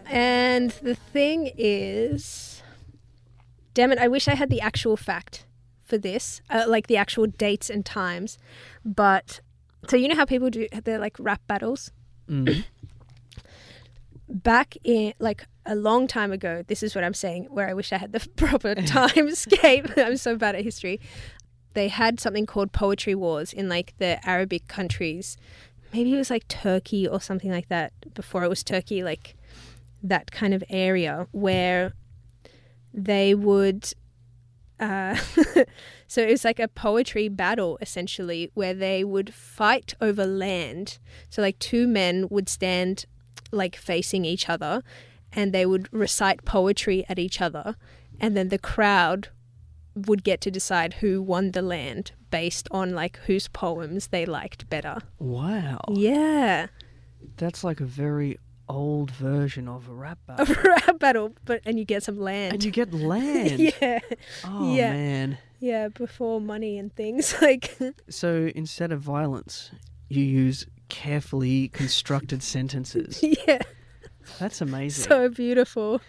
And 0.06 0.70
the 0.82 0.94
thing 0.94 1.50
is, 1.56 2.62
damn 3.74 3.92
it, 3.92 3.98
I 3.98 4.08
wish 4.08 4.26
I 4.28 4.34
had 4.34 4.50
the 4.50 4.60
actual 4.60 4.96
fact 4.96 5.46
for 5.90 5.98
this, 5.98 6.40
uh, 6.48 6.64
like 6.66 6.86
the 6.86 6.96
actual 6.96 7.26
dates 7.26 7.68
and 7.68 7.84
times. 7.84 8.38
But 8.84 9.40
so 9.88 9.96
you 9.96 10.08
know 10.08 10.16
how 10.16 10.24
people 10.24 10.48
do 10.50 10.66
their 10.84 10.98
like 10.98 11.16
rap 11.18 11.42
battles 11.46 11.90
Mm. 12.28 12.64
back 14.28 14.76
in 14.84 15.12
like 15.18 15.46
a 15.66 15.74
long 15.74 16.06
time 16.06 16.32
ago. 16.32 16.62
This 16.66 16.82
is 16.82 16.94
what 16.94 17.04
I'm 17.04 17.14
saying. 17.14 17.48
Where 17.50 17.68
I 17.68 17.74
wish 17.74 17.92
I 17.92 17.98
had 17.98 18.12
the 18.12 18.20
proper 18.36 18.74
timescape. 18.74 19.92
I'm 20.06 20.16
so 20.16 20.36
bad 20.36 20.54
at 20.54 20.62
history. 20.64 21.00
They 21.74 21.88
had 21.88 22.18
something 22.20 22.46
called 22.46 22.72
poetry 22.72 23.14
wars 23.14 23.52
in 23.52 23.68
like 23.68 23.94
the 23.98 24.24
Arabic 24.28 24.66
countries. 24.68 25.36
Maybe 25.92 26.14
it 26.14 26.16
was 26.18 26.30
like 26.30 26.46
Turkey 26.48 27.06
or 27.06 27.20
something 27.20 27.50
like 27.50 27.68
that. 27.68 27.92
Before 28.14 28.44
it 28.44 28.48
was 28.48 28.62
Turkey, 28.62 29.02
like 29.02 29.36
that 30.02 30.30
kind 30.30 30.54
of 30.54 30.62
area 30.70 31.26
where 31.32 31.92
they 32.94 33.34
would 33.34 33.92
uh, 34.80 35.14
so 36.06 36.22
it 36.22 36.30
was 36.30 36.44
like 36.44 36.58
a 36.58 36.68
poetry 36.68 37.28
battle 37.28 37.78
essentially 37.80 38.50
where 38.54 38.74
they 38.74 39.04
would 39.04 39.32
fight 39.32 39.94
over 40.00 40.26
land. 40.26 40.98
So 41.28 41.42
like 41.42 41.58
two 41.58 41.86
men 41.86 42.26
would 42.30 42.48
stand 42.48 43.04
like 43.52 43.76
facing 43.76 44.24
each 44.24 44.48
other 44.48 44.82
and 45.32 45.52
they 45.52 45.66
would 45.66 45.92
recite 45.92 46.44
poetry 46.44 47.04
at 47.08 47.18
each 47.18 47.40
other. 47.40 47.76
And 48.18 48.36
then 48.36 48.48
the 48.48 48.58
crowd 48.58 49.28
would 49.94 50.24
get 50.24 50.40
to 50.42 50.50
decide 50.50 50.94
who 50.94 51.22
won 51.22 51.50
the 51.50 51.62
land 51.62 52.12
based 52.30 52.68
on 52.70 52.94
like 52.94 53.18
whose 53.26 53.48
poems 53.48 54.08
they 54.08 54.24
liked 54.24 54.68
better. 54.70 54.98
Wow. 55.18 55.80
yeah. 55.88 56.68
That's 57.36 57.62
like 57.62 57.80
a 57.80 57.86
very 57.86 58.38
old 58.70 59.10
version 59.10 59.68
of 59.68 59.88
a 59.88 59.92
rap 59.92 60.18
battle. 60.26 60.54
a 60.56 60.68
rap 60.68 60.98
battle 60.98 61.34
but 61.44 61.60
and 61.66 61.78
you 61.78 61.84
get 61.84 62.02
some 62.02 62.18
land 62.18 62.54
and 62.54 62.64
you 62.64 62.70
get 62.70 62.92
land. 63.12 63.58
yeah 63.60 63.98
Oh 64.44 64.74
Yeah. 64.74 64.92
man. 64.92 65.38
Yeah, 65.62 65.88
before 65.88 66.40
money 66.40 66.78
and 66.78 66.94
things 66.94 67.34
like 67.42 67.76
So 68.08 68.50
instead 68.54 68.92
of 68.92 69.00
violence, 69.02 69.70
you 70.08 70.22
use 70.24 70.66
carefully 70.88 71.68
constructed 71.68 72.42
sentences. 72.42 73.22
yeah. 73.22 73.58
That's 74.38 74.60
amazing. 74.60 75.04
So 75.08 75.28
beautiful. 75.28 76.00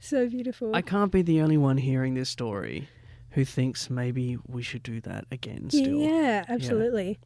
So 0.00 0.28
beautiful. 0.28 0.74
I 0.76 0.82
can't 0.82 1.10
be 1.10 1.22
the 1.22 1.40
only 1.40 1.56
one 1.56 1.78
hearing 1.78 2.14
this 2.14 2.28
story 2.28 2.88
who 3.30 3.44
thinks 3.44 3.88
maybe 3.90 4.36
we 4.46 4.62
should 4.62 4.82
do 4.82 5.00
that 5.02 5.24
again 5.30 5.70
still. 5.70 5.98
Yeah, 6.00 6.44
absolutely. 6.48 7.18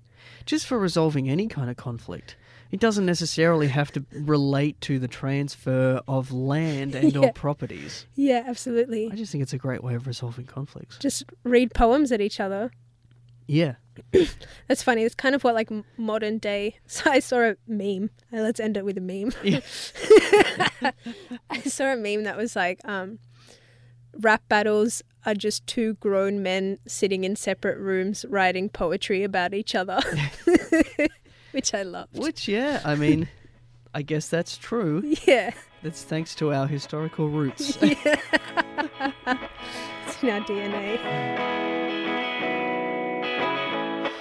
Just 0.46 0.66
for 0.66 0.78
resolving 0.78 1.28
any 1.28 1.48
kind 1.48 1.68
of 1.70 1.76
conflict. 1.76 2.36
It 2.75 2.81
doesn't 2.81 3.07
necessarily 3.07 3.69
have 3.69 3.93
to 3.93 4.04
relate 4.12 4.81
to 4.81 4.99
the 4.99 5.07
transfer 5.07 6.00
of 6.09 6.33
land 6.33 6.95
and 6.97 7.16
or 7.16 7.33
properties. 7.33 8.04
Yeah, 8.16 8.43
absolutely. 8.45 9.09
I 9.12 9.14
just 9.14 9.31
think 9.31 9.43
it's 9.43 9.52
a 9.52 9.59
great 9.59 9.85
way 9.85 9.95
of 9.95 10.09
resolving 10.09 10.47
conflicts. 10.47 10.99
Just 10.99 11.23
read 11.45 11.73
poems 11.73 12.11
at 12.11 12.21
each 12.21 12.40
other. 12.40 12.73
Yeah. 13.47 13.76
That's 14.66 14.83
funny. 14.83 15.04
It's 15.04 15.14
kind 15.14 15.37
of 15.37 15.45
what 15.45 15.54
like 15.54 15.71
modern 15.97 16.38
day. 16.38 16.81
So 16.88 17.09
I 17.12 17.21
saw 17.21 17.43
a 17.50 17.57
meme. 17.69 18.11
Uh, 18.33 18.38
Let's 18.38 18.59
end 18.59 18.76
it 18.76 18.85
with 18.85 18.99
a 18.99 19.00
meme. 19.00 19.31
Yeah. 19.45 19.61
I 21.50 21.61
saw 21.61 21.93
a 21.93 21.97
meme 21.97 22.25
that 22.25 22.37
was 22.37 22.57
like, 22.57 22.81
um, 22.85 23.21
rap 24.19 24.43
battles 24.49 25.00
are 25.25 25.35
just 25.35 25.64
two 25.69 25.95
grown 25.95 26.43
men 26.43 26.78
sitting 26.88 27.23
in 27.23 27.37
separate 27.37 27.78
rooms 27.78 28.25
writing 28.28 28.69
poetry 28.69 29.23
about 29.23 29.54
each 29.54 29.76
other, 29.76 30.00
which 31.54 31.73
I 31.73 31.82
loved. 31.82 32.18
Which 32.18 32.49
yeah, 32.49 32.80
I 32.84 32.96
mean 32.96 33.28
I 33.94 34.02
guess 34.02 34.28
that's 34.28 34.56
true. 34.58 35.14
Yeah, 35.26 35.52
That's 35.82 36.02
thanks 36.02 36.34
to 36.37 36.52
our 36.52 36.66
historical 36.66 37.28
roots. 37.28 37.78
yeah. 37.82 37.94
it's 40.06 40.23
in 40.23 40.30
our 40.30 40.40
DNA. 40.40 40.99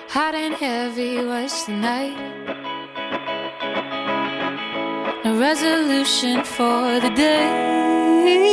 Hot 0.10 0.36
and 0.36 0.54
heavy 0.54 1.25
was 1.25 1.66
the 1.66 1.74
night. 1.74 2.18
No 5.25 5.40
resolution 5.40 6.44
for 6.44 7.00
the 7.00 7.10
daylight, 7.10 8.46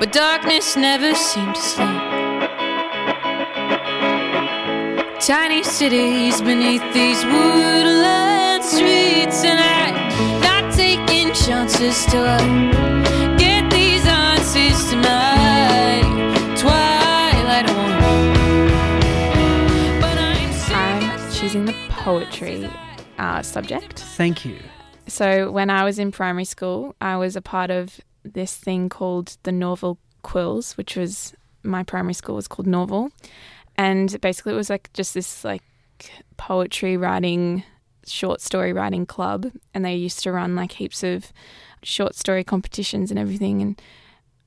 but 0.00 0.10
darkness 0.10 0.76
never 0.76 1.14
seemed 1.14 1.54
to 1.54 1.60
sleep. 1.60 2.13
Tiny 5.26 5.62
cities 5.62 6.42
beneath 6.42 6.82
these 6.92 7.24
woodland 7.24 8.62
streets, 8.62 9.42
and 9.42 9.58
I'm 9.58 10.40
not 10.42 10.74
taking 10.74 11.32
chances 11.32 12.04
till 12.04 12.26
I 12.26 13.36
get 13.38 13.70
these 13.70 14.04
answers 14.04 14.90
to 14.90 14.96
my 14.96 16.02
twilight 16.58 17.70
home. 17.70 17.98
But 19.98 20.18
I'm 20.18 20.52
I'm 20.74 21.32
choosing 21.32 21.64
the 21.64 21.74
poetry 21.88 22.68
uh, 23.16 23.40
subject. 23.40 24.00
Thank 24.00 24.44
you. 24.44 24.58
So 25.06 25.50
when 25.50 25.70
I 25.70 25.84
was 25.84 25.98
in 25.98 26.12
primary 26.12 26.44
school, 26.44 26.96
I 27.00 27.16
was 27.16 27.34
a 27.34 27.40
part 27.40 27.70
of 27.70 27.98
this 28.24 28.54
thing 28.54 28.90
called 28.90 29.38
the 29.44 29.52
Norval 29.52 29.96
Quills, 30.22 30.76
which 30.76 30.96
was 30.96 31.32
my 31.62 31.82
primary 31.82 32.12
school 32.12 32.34
was 32.34 32.46
called 32.46 32.66
Norval, 32.66 33.10
and 33.76 34.20
basically 34.20 34.52
it 34.52 34.56
was 34.56 34.70
like 34.70 34.92
just 34.92 35.14
this 35.14 35.44
like 35.44 35.62
poetry 36.36 36.96
writing, 36.96 37.62
short 38.06 38.40
story 38.40 38.72
writing 38.72 39.06
club, 39.06 39.50
and 39.72 39.84
they 39.84 39.94
used 39.94 40.22
to 40.22 40.32
run 40.32 40.56
like 40.56 40.72
heaps 40.72 41.02
of 41.02 41.32
short 41.82 42.14
story 42.14 42.44
competitions 42.44 43.10
and 43.10 43.18
everything, 43.18 43.60
and 43.62 43.82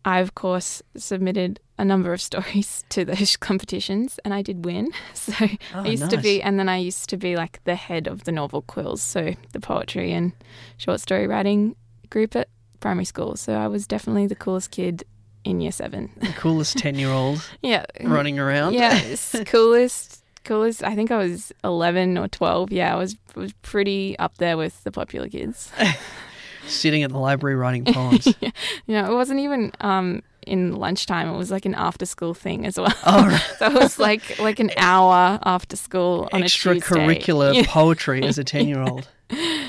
I 0.05 0.19
of 0.19 0.35
course 0.35 0.81
submitted 0.95 1.59
a 1.77 1.85
number 1.85 2.13
of 2.13 2.21
stories 2.29 2.83
to 2.89 3.05
those 3.05 3.37
competitions, 3.49 4.19
and 4.23 4.33
I 4.33 4.41
did 4.41 4.65
win. 4.65 4.91
So 5.13 5.33
Oh, 5.75 5.83
I 5.83 5.87
used 5.87 6.09
to 6.11 6.17
be, 6.17 6.41
and 6.41 6.57
then 6.59 6.69
I 6.69 6.77
used 6.77 7.09
to 7.09 7.17
be 7.17 7.35
like 7.35 7.63
the 7.65 7.75
head 7.75 8.07
of 8.07 8.23
the 8.23 8.31
Norval 8.31 8.61
quills, 8.61 9.01
so 9.01 9.33
the 9.51 9.59
poetry 9.59 10.13
and 10.13 10.31
short 10.77 11.01
story 11.01 11.27
writing 11.27 11.75
group 12.09 12.35
at 12.35 12.47
primary 12.79 13.05
school. 13.05 13.35
So 13.35 13.53
I 13.55 13.67
was 13.67 13.85
definitely 13.87 14.27
the 14.27 14.35
coolest 14.35 14.71
kid 14.71 15.03
in 15.47 15.61
year 15.61 15.71
seven. 15.71 16.11
The 16.17 16.27
coolest 16.33 16.77
10 16.79 16.95
year 16.95 17.09
old 17.09 17.47
yeah, 17.61 17.85
running 18.03 18.37
around. 18.37 18.73
yeah, 18.73 18.99
coolest, 19.45 20.23
coolest. 20.43 20.83
I 20.83 20.93
think 20.95 21.09
I 21.11 21.17
was 21.17 21.51
eleven 21.63 22.17
or 22.17 22.27
twelve. 22.27 22.71
Yeah, 22.71 22.93
I 22.93 22.97
was 22.97 23.15
was 23.35 23.53
pretty 23.61 24.17
up 24.19 24.37
there 24.37 24.57
with 24.57 24.83
the 24.83 24.91
popular 24.91 25.29
kids. 25.29 25.71
Sitting 26.67 27.01
at 27.03 27.11
the 27.11 27.17
library 27.17 27.55
writing 27.55 27.85
poems. 27.85 28.25
You 28.41 28.51
know, 28.87 29.05
it 29.09 29.13
wasn't 29.13 29.39
even 29.39 29.71
um 29.79 30.21
in 30.45 30.75
lunchtime. 30.75 31.29
It 31.29 31.37
was 31.37 31.49
like 31.49 31.65
an 31.65 31.75
after 31.75 32.05
school 32.05 32.33
thing 32.33 32.65
as 32.65 32.77
well. 32.77 32.93
Oh, 33.05 33.25
right. 33.25 33.55
so 33.57 33.67
it 33.67 33.73
was 33.73 33.99
like 33.99 34.37
like 34.39 34.59
an 34.59 34.71
hour 34.77 35.39
after 35.43 35.77
school 35.77 36.27
on 36.33 36.43
a 36.43 36.49
Tuesday. 36.49 36.79
Extracurricular 36.79 37.65
poetry 37.65 38.23
as 38.23 38.37
a 38.37 38.43
10 38.43 38.67
year 38.67 38.81
old. 38.81 39.07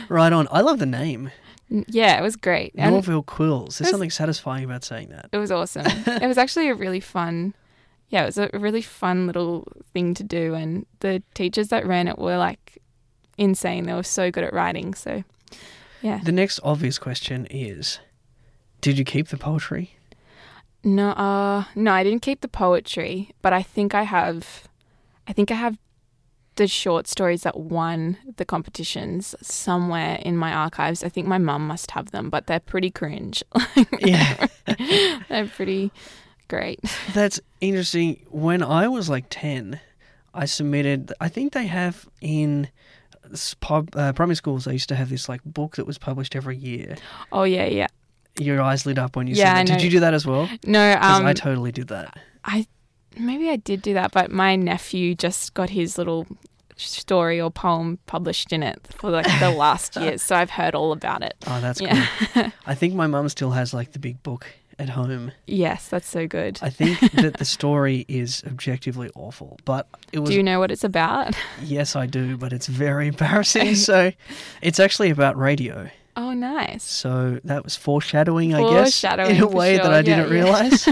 Right 0.09 0.33
on. 0.33 0.49
I 0.51 0.61
love 0.61 0.79
the 0.81 0.87
name. 0.87 1.31
Yeah, 1.71 2.19
it 2.19 2.23
was 2.23 2.37
great. 2.37 2.73
And 2.77 2.93
Norval 2.93 3.23
Quills. 3.23 3.65
There's 3.65 3.79
There's- 3.79 3.91
something 3.91 4.11
satisfying 4.11 4.65
about 4.65 4.85
saying 4.85 5.09
that. 5.11 5.29
it 5.33 5.39
was 5.39 5.51
awesome. 5.53 5.85
it 6.07 6.27
was 6.27 6.39
actually 6.39 6.69
a 6.69 6.75
really 6.75 7.01
fun, 7.01 7.55
yeah, 8.09 8.23
it 8.23 8.27
was 8.27 8.39
a 8.39 8.49
really 8.55 8.83
fun 8.83 9.27
little 9.27 9.67
thing 9.93 10.15
to 10.15 10.23
do. 10.25 10.55
And 10.55 10.87
the 11.01 11.23
teachers 11.35 11.69
that 11.69 11.87
ran 11.87 12.09
it 12.09 12.19
were 12.19 12.39
like 12.39 12.79
insane. 13.37 13.85
They 13.85 13.93
were 13.93 14.03
so 14.03 14.31
good 14.31 14.45
at 14.45 14.53
writing. 14.53 14.95
So, 14.95 15.25
yeah. 16.03 16.21
The 16.23 16.33
next 16.33 16.59
obvious 16.63 16.99
question 16.99 17.47
is 17.51 17.99
Did 18.81 18.99
you 18.99 19.05
keep 19.05 19.29
the 19.29 19.37
poetry? 19.37 19.95
No, 20.85 21.11
uh, 21.11 21.65
no, 21.75 21.93
I 21.93 22.03
didn't 22.05 22.23
keep 22.23 22.41
the 22.41 22.49
poetry, 22.49 23.35
but 23.43 23.53
I 23.53 23.63
think 23.63 23.95
I 23.95 24.05
have, 24.05 24.69
I 25.27 25.33
think 25.33 25.51
I 25.51 25.55
have 25.57 25.77
the 26.59 26.69
short 26.69 27.07
stories 27.09 27.43
that 27.43 27.57
won 27.59 28.19
the 28.37 28.45
competitions 28.45 29.35
somewhere 29.41 30.17
in 30.23 30.37
my 30.37 30.53
archives. 30.53 31.03
I 31.03 31.09
think 31.09 31.27
my 31.27 31.39
mum 31.39 31.67
must 31.67 31.93
have 31.93 32.11
them, 32.11 32.29
but 32.31 32.47
they're 32.47 32.61
pretty 32.61 32.91
cringe. 32.91 33.43
Yeah. 34.01 34.47
they're 35.29 35.47
pretty 35.47 35.91
great. 36.49 36.81
That's 37.15 37.41
interesting. 37.61 38.21
When 38.31 38.63
I 38.63 38.89
was 38.89 39.09
like 39.09 39.27
10, 39.31 39.81
I 40.35 40.45
submitted, 40.45 41.13
I 41.21 41.29
think 41.29 41.53
they 41.53 41.67
have 41.67 42.09
in 42.21 42.69
pub, 43.61 43.91
uh, 43.97 44.13
primary 44.13 44.37
schools, 44.37 44.65
they 44.65 44.73
used 44.73 44.89
to 44.89 44.97
have 44.97 45.11
this 45.11 45.29
like 45.29 45.43
book 45.45 45.77
that 45.77 45.87
was 45.87 45.97
published 45.99 46.35
every 46.37 46.57
year. 46.57 46.97
Oh 47.33 47.45
yeah, 47.45 47.67
yeah. 47.67 47.87
Your 48.39 48.61
eyes 48.63 48.85
lit 48.87 48.99
up 48.99 49.17
when 49.17 49.27
you 49.27 49.35
Yeah, 49.35 49.55
said 49.57 49.67
that. 49.69 49.73
Did 49.79 49.83
you 49.85 49.91
do 49.91 50.01
that 50.01 50.15
as 50.15 50.27
well? 50.27 50.49
No, 50.65 50.93
um, 51.01 51.25
I 51.27 51.33
totally 51.33 51.73
did 51.73 51.89
that. 51.89 52.19
I 52.45 52.67
maybe 53.19 53.49
I 53.51 53.57
did 53.57 53.83
do 53.83 53.95
that, 53.95 54.13
but 54.13 54.31
my 54.31 54.57
nephew 54.57 55.15
just 55.15 55.55
got 55.55 55.71
his 55.71 55.99
little 55.99 56.27
story 56.77 57.41
or 57.41 57.51
poem 57.51 57.99
published 58.07 58.53
in 58.53 58.63
it 58.63 58.79
for 58.91 59.11
like 59.11 59.27
the 59.41 59.51
last 59.51 59.97
year, 59.97 60.17
so 60.19 60.37
I've 60.37 60.51
heard 60.51 60.75
all 60.75 60.93
about 60.93 61.23
it. 61.23 61.35
Oh, 61.47 61.61
that's 61.61 61.81
Yeah. 61.81 62.07
cool. 62.35 62.45
I 62.67 62.75
think 62.75 62.95
my 62.95 63.07
mum 63.09 63.29
still 63.29 63.51
has 63.51 63.75
like 63.75 63.93
the 63.93 63.99
big 63.99 64.23
book 64.23 64.47
at 64.79 64.91
home. 64.91 65.33
Yes, 65.49 65.89
that's 65.89 66.09
so 66.09 66.29
good. 66.29 66.61
I 66.63 66.71
think 66.71 67.01
that 67.15 67.39
the 67.39 67.45
story 67.59 68.05
is 68.07 68.45
objectively 68.47 69.11
awful, 69.17 69.59
but 69.65 69.89
it 70.13 70.21
was 70.21 70.31
Do 70.31 70.37
you 70.37 70.43
know 70.45 70.61
what 70.61 70.71
it's 70.71 70.85
about? 70.85 71.35
Yes, 71.65 71.97
I 71.97 72.07
do, 72.07 72.37
but 72.37 72.53
it's 72.53 72.69
very 72.69 73.09
embarrassing. 73.09 73.75
so 73.75 74.13
it's 74.63 74.79
actually 74.79 75.11
about 75.11 75.37
radio. 75.37 75.91
Oh, 76.17 76.33
nice. 76.33 76.85
So 76.85 77.41
that 77.45 77.63
was 77.65 77.75
foreshadowing, 77.77 78.55
I 78.55 78.61
guess, 78.63 79.01
Foreshadowing, 79.01 79.37
in 79.37 79.43
a 79.43 79.47
way 79.49 79.77
that. 79.79 79.93
I 79.93 79.97
Yeah, 79.97 80.03
didn't 80.03 80.29
yeah. 80.29 80.35
realize. 80.35 80.89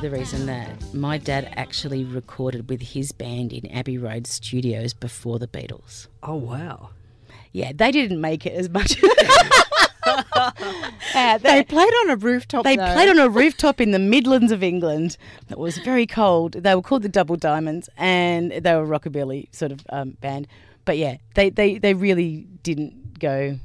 For 0.00 0.08
the 0.08 0.16
reason 0.16 0.46
that 0.46 0.94
my 0.94 1.18
dad 1.18 1.52
actually 1.56 2.04
recorded 2.04 2.70
with 2.70 2.80
his 2.80 3.12
band 3.12 3.52
in 3.52 3.70
Abbey 3.70 3.98
Road 3.98 4.26
Studios 4.26 4.94
before 4.94 5.38
the 5.38 5.46
Beatles. 5.46 6.06
oh 6.22 6.36
wow! 6.36 6.90
Yeah, 7.52 7.72
they 7.74 7.90
didn't 7.90 8.20
make 8.20 8.46
it 8.46 8.54
as 8.54 8.70
much. 8.70 8.96
Yeah, 11.14 11.38
they 11.38 11.62
played 11.62 11.92
on 12.02 12.10
a 12.10 12.16
rooftop. 12.16 12.64
they 12.64 12.76
though. 12.76 12.92
played 12.94 13.10
on 13.10 13.18
a 13.18 13.28
rooftop 13.28 13.80
in 13.80 13.90
the 13.90 13.98
Midlands 13.98 14.50
of 14.50 14.62
England. 14.62 15.16
It 15.50 15.58
was 15.58 15.76
very 15.78 16.06
cold. 16.06 16.52
They 16.54 16.74
were 16.74 16.82
called 16.82 17.02
the 17.02 17.08
Double 17.08 17.36
Diamonds, 17.36 17.88
and 17.96 18.50
they 18.50 18.74
were 18.74 18.82
a 18.82 18.98
rockabilly 18.98 19.54
sort 19.54 19.70
of 19.70 19.80
um, 19.90 20.16
band. 20.20 20.48
But 20.84 20.96
yeah, 20.98 21.18
they, 21.34 21.50
they, 21.50 21.78
they 21.78 21.94
really 21.94 22.46
didn't 22.62 23.18
go 23.18 23.58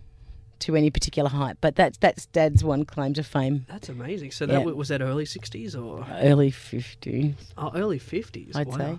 to 0.60 0.76
any 0.76 0.90
particular 0.90 1.30
height. 1.30 1.58
But 1.62 1.76
that's 1.76 1.98
that's 1.98 2.26
Dad's 2.28 2.64
one 2.64 2.86
claim 2.86 3.14
to 3.16 3.24
fame. 3.24 3.66
That's 3.68 3.90
amazing. 3.90 4.32
So 4.32 4.46
that 4.46 4.54
w 4.54 4.76
was 4.76 4.90
that 4.90 5.02
early 5.02 5.26
'60s 5.26 5.76
or 5.76 6.06
Early 6.22 6.52
50s. 6.52 7.36
oh, 7.58 7.72
early 7.76 8.00
'50s? 8.00 8.56
I'd 8.56 8.68
wow. 8.68 8.78
say. 8.78 8.98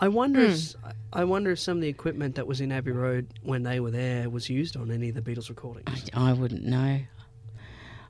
I 0.00 0.08
wonder. 0.08 0.40
Hmm. 0.40 0.46
If, 0.46 0.52
s- 0.52 0.76
I 1.12 1.24
wonder 1.24 1.52
if 1.52 1.60
some 1.60 1.76
of 1.78 1.82
the 1.82 1.88
equipment 1.88 2.34
that 2.34 2.46
was 2.46 2.60
in 2.60 2.72
Abbey 2.72 2.90
Road 2.92 3.28
when 3.42 3.62
they 3.62 3.78
were 3.80 3.90
there 3.92 4.28
was 4.28 4.50
used 4.50 4.76
on 4.76 4.90
any 4.90 5.08
of 5.10 5.14
the 5.14 5.22
Beatles 5.22 5.48
recordings. 5.48 6.10
I, 6.14 6.30
I 6.30 6.32
wouldn't 6.32 6.64
know. 6.64 7.00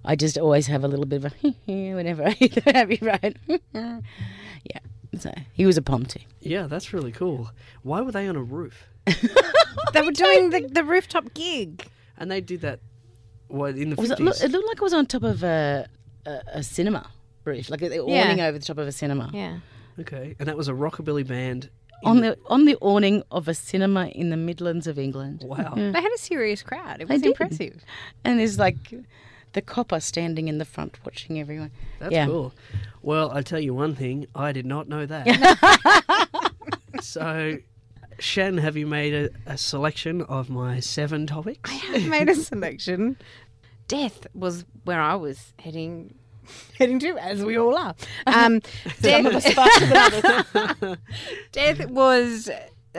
I 0.06 0.16
just 0.16 0.36
always 0.38 0.66
have 0.66 0.84
a 0.84 0.88
little 0.88 1.06
bit 1.06 1.24
of 1.24 1.32
a 1.32 1.50
whenever 1.94 2.24
I 2.24 2.30
hear 2.30 2.48
the 2.48 2.76
Abbey 2.76 2.98
Road. 3.00 3.38
yeah. 3.74 4.78
So 5.18 5.32
he 5.52 5.64
was 5.66 5.76
a 5.76 5.82
pom 5.82 6.04
too. 6.06 6.20
Yeah, 6.40 6.66
that's 6.66 6.92
really 6.92 7.12
cool. 7.12 7.50
Why 7.82 8.00
were 8.00 8.12
they 8.12 8.26
on 8.28 8.36
a 8.36 8.42
roof? 8.42 8.86
They 9.92 10.02
were 10.02 10.10
doing 10.12 10.50
the, 10.50 10.66
the 10.66 10.82
rooftop 10.82 11.34
gig. 11.34 11.86
And 12.18 12.30
they 12.30 12.40
did 12.40 12.60
that. 12.62 12.80
What 13.48 13.76
in 13.76 13.90
the 13.90 13.96
Was 13.96 14.10
it, 14.10 14.20
look, 14.20 14.40
it 14.40 14.50
looked 14.50 14.66
like 14.66 14.76
it 14.78 14.82
was 14.82 14.94
on 14.94 15.06
top 15.06 15.22
of 15.22 15.42
a, 15.42 15.86
a, 16.26 16.40
a 16.54 16.62
cinema 16.62 17.10
roof, 17.44 17.70
like 17.70 17.80
the 17.80 18.00
awning 18.00 18.40
over 18.40 18.58
the 18.58 18.64
top 18.64 18.78
of 18.78 18.88
a 18.88 18.92
cinema. 18.92 19.30
Yeah. 19.32 19.58
Okay, 20.00 20.34
and 20.38 20.48
that 20.48 20.56
was 20.56 20.68
a 20.68 20.72
rockabilly 20.72 21.26
band. 21.26 21.70
On 22.04 22.20
the 22.20 22.36
on 22.46 22.64
the 22.66 22.76
awning 22.80 23.22
of 23.30 23.48
a 23.48 23.54
cinema 23.54 24.08
in 24.08 24.30
the 24.30 24.36
Midlands 24.36 24.86
of 24.86 24.98
England. 24.98 25.42
Wow. 25.44 25.74
Yeah. 25.76 25.90
They 25.90 26.02
had 26.02 26.12
a 26.14 26.18
serious 26.18 26.62
crowd. 26.62 27.00
It 27.00 27.08
They 27.08 27.14
was 27.14 27.22
did. 27.22 27.28
impressive. 27.28 27.82
And 28.24 28.40
there's 28.40 28.58
like 28.58 28.92
the 29.54 29.62
copper 29.62 30.00
standing 30.00 30.48
in 30.48 30.58
the 30.58 30.64
front 30.64 30.98
watching 31.04 31.40
everyone. 31.40 31.70
That's 32.00 32.12
yeah. 32.12 32.26
cool. 32.26 32.52
Well, 33.02 33.30
I'll 33.30 33.42
tell 33.42 33.60
you 33.60 33.72
one 33.72 33.94
thing, 33.94 34.26
I 34.34 34.52
did 34.52 34.66
not 34.66 34.88
know 34.88 35.06
that. 35.06 36.50
so, 37.00 37.58
Shen, 38.18 38.58
have 38.58 38.76
you 38.76 38.86
made 38.86 39.14
a, 39.14 39.30
a 39.46 39.58
selection 39.58 40.22
of 40.22 40.48
my 40.50 40.80
seven 40.80 41.26
topics? 41.26 41.70
I 41.70 41.74
have 41.74 42.06
made 42.06 42.28
a 42.28 42.34
selection. 42.34 43.16
Death 43.88 44.26
was 44.34 44.64
where 44.84 45.00
I 45.00 45.14
was 45.14 45.52
heading 45.58 46.14
heading 46.78 46.98
to, 47.00 47.18
as 47.18 47.44
we 47.44 47.58
all 47.58 47.76
are. 47.76 47.94
Um, 48.26 48.60
Some 49.00 49.26
of 49.26 49.34
us 49.34 49.52
faster 49.52 49.86
than 49.86 50.76
others. 50.82 50.96
Death 51.52 51.86
was. 51.90 52.50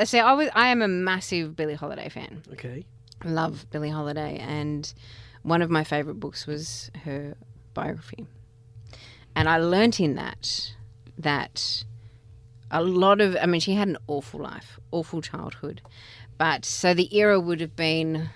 See, 0.04 0.20
I 0.20 0.34
was. 0.34 0.50
I 0.54 0.68
am 0.68 0.82
a 0.82 0.88
massive 0.88 1.56
Billie 1.56 1.74
Holiday 1.76 2.10
fan. 2.10 2.44
Okay. 2.54 2.86
love 3.24 3.66
Billie 3.72 3.90
Holiday, 3.90 4.38
and 4.40 4.94
one 5.44 5.62
of 5.62 5.70
my 5.70 5.84
favourite 5.84 6.20
books 6.20 6.46
was 6.46 6.92
her 7.04 7.36
biography. 7.74 8.26
And 9.36 9.48
I 9.50 9.58
learnt 9.58 10.00
in 10.00 10.16
that 10.16 10.74
that 11.18 11.84
a 12.76 12.82
lot 12.82 13.22
of, 13.22 13.38
I 13.42 13.46
mean, 13.46 13.62
she 13.62 13.74
had 13.74 13.88
an 13.88 13.98
awful 14.08 14.42
life, 14.42 14.80
awful 14.92 15.22
childhood. 15.22 15.82
But 16.38 16.66
so 16.66 16.94
the 16.94 17.16
era 17.18 17.40
would 17.40 17.62
have 17.62 17.76
been 17.76 18.30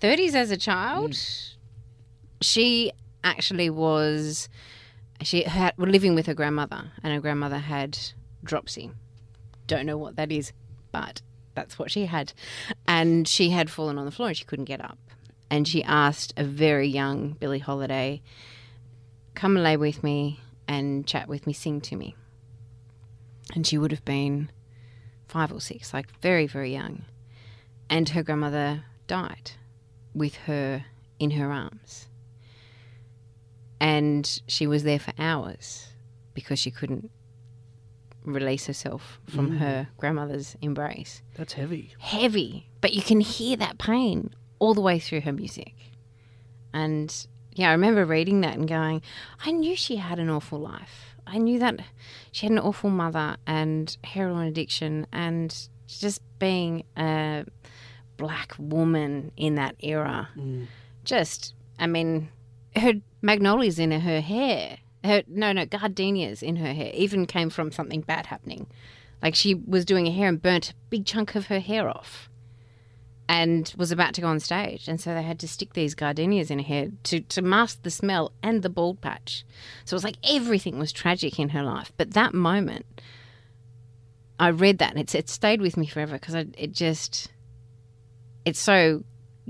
30s 0.00 0.34
as 0.34 0.50
a 0.50 0.56
child. 0.56 1.10
Mm. 1.10 1.54
She 2.40 2.92
actually 3.22 3.68
was, 3.68 4.48
she 5.20 5.42
had, 5.42 5.76
were 5.76 5.86
living 5.86 6.14
with 6.14 6.26
her 6.26 6.34
grandmother, 6.34 6.92
and 7.02 7.12
her 7.12 7.20
grandmother 7.20 7.58
had 7.58 7.98
dropsy. 8.42 8.90
Don't 9.66 9.84
know 9.84 9.98
what 9.98 10.16
that 10.16 10.32
is, 10.32 10.54
but 10.90 11.20
that's 11.54 11.78
what 11.78 11.90
she 11.90 12.06
had. 12.06 12.32
And 12.86 13.28
she 13.28 13.50
had 13.50 13.68
fallen 13.68 13.98
on 13.98 14.06
the 14.06 14.10
floor 14.10 14.28
and 14.28 14.36
she 14.36 14.46
couldn't 14.46 14.64
get 14.64 14.82
up. 14.82 14.98
And 15.50 15.68
she 15.68 15.84
asked 15.84 16.32
a 16.38 16.44
very 16.44 16.88
young 16.88 17.32
Billie 17.32 17.58
Holiday, 17.58 18.22
come 19.34 19.56
and 19.56 19.64
lay 19.64 19.76
with 19.76 20.02
me 20.02 20.40
and 20.66 21.06
chat 21.06 21.28
with 21.28 21.46
me, 21.46 21.52
sing 21.52 21.82
to 21.82 21.96
me. 21.96 22.14
And 23.54 23.66
she 23.66 23.78
would 23.78 23.90
have 23.90 24.04
been 24.04 24.50
five 25.26 25.52
or 25.52 25.60
six, 25.60 25.92
like 25.94 26.10
very, 26.20 26.46
very 26.46 26.72
young. 26.72 27.04
And 27.90 28.08
her 28.10 28.22
grandmother 28.22 28.84
died 29.06 29.52
with 30.14 30.34
her 30.46 30.84
in 31.18 31.32
her 31.32 31.50
arms. 31.50 32.08
And 33.80 34.40
she 34.46 34.66
was 34.66 34.82
there 34.82 34.98
for 34.98 35.12
hours 35.18 35.88
because 36.34 36.58
she 36.58 36.70
couldn't 36.70 37.10
release 38.24 38.66
herself 38.66 39.18
from 39.28 39.52
Mm. 39.52 39.58
her 39.58 39.88
grandmother's 39.96 40.56
embrace. 40.60 41.22
That's 41.34 41.54
heavy. 41.54 41.94
Heavy, 41.98 42.68
but 42.80 42.92
you 42.92 43.00
can 43.02 43.20
hear 43.20 43.56
that 43.56 43.78
pain 43.78 44.34
all 44.58 44.74
the 44.74 44.80
way 44.80 44.98
through 44.98 45.22
her 45.22 45.32
music. 45.32 45.74
And 46.72 47.14
yeah, 47.52 47.68
I 47.70 47.72
remember 47.72 48.04
reading 48.04 48.40
that 48.42 48.56
and 48.56 48.68
going, 48.68 49.00
I 49.44 49.52
knew 49.52 49.74
she 49.76 49.96
had 49.96 50.18
an 50.18 50.28
awful 50.28 50.58
life. 50.58 51.16
I 51.30 51.38
knew 51.38 51.58
that 51.58 51.80
she 52.32 52.46
had 52.46 52.52
an 52.52 52.58
awful 52.58 52.90
mother 52.90 53.36
and 53.46 53.96
heroin 54.04 54.46
addiction 54.46 55.06
and 55.12 55.54
just 55.86 56.20
being 56.38 56.84
a 56.96 57.44
black 58.16 58.54
woman 58.58 59.32
in 59.36 59.54
that 59.56 59.76
era. 59.80 60.28
Mm. 60.36 60.66
Just, 61.04 61.54
I 61.78 61.86
mean, 61.86 62.28
her 62.76 62.94
magnolias 63.22 63.78
in 63.78 63.90
her 63.90 64.20
hair, 64.20 64.78
her 65.04 65.22
no, 65.26 65.52
no, 65.52 65.66
gardenias 65.66 66.42
in 66.42 66.56
her 66.56 66.72
hair, 66.72 66.92
even 66.94 67.26
came 67.26 67.50
from 67.50 67.72
something 67.72 68.00
bad 68.02 68.26
happening. 68.26 68.66
Like 69.22 69.34
she 69.34 69.54
was 69.54 69.84
doing 69.84 70.06
her 70.06 70.12
hair 70.12 70.28
and 70.28 70.40
burnt 70.40 70.70
a 70.70 70.74
big 70.90 71.04
chunk 71.04 71.34
of 71.34 71.46
her 71.46 71.60
hair 71.60 71.88
off 71.88 72.27
and 73.28 73.72
was 73.76 73.92
about 73.92 74.14
to 74.14 74.20
go 74.20 74.26
on 74.26 74.40
stage. 74.40 74.88
And 74.88 75.00
so 75.00 75.14
they 75.14 75.22
had 75.22 75.38
to 75.40 75.48
stick 75.48 75.74
these 75.74 75.94
gardenias 75.94 76.50
in 76.50 76.58
her 76.58 76.64
hair 76.64 76.88
to, 77.04 77.20
to 77.20 77.42
mask 77.42 77.82
the 77.82 77.90
smell 77.90 78.32
and 78.42 78.62
the 78.62 78.70
bald 78.70 79.00
patch. 79.00 79.44
So 79.84 79.94
it 79.94 79.98
was 79.98 80.04
like 80.04 80.16
everything 80.28 80.78
was 80.78 80.92
tragic 80.92 81.38
in 81.38 81.50
her 81.50 81.62
life. 81.62 81.92
But 81.96 82.14
that 82.14 82.32
moment, 82.32 82.86
I 84.40 84.48
read 84.48 84.78
that 84.78 84.92
and 84.92 85.00
it's, 85.00 85.14
it 85.14 85.28
stayed 85.28 85.60
with 85.60 85.76
me 85.76 85.86
forever 85.86 86.14
because 86.14 86.34
it 86.34 86.72
just, 86.72 87.30
it's 88.46 88.60
so 88.60 89.04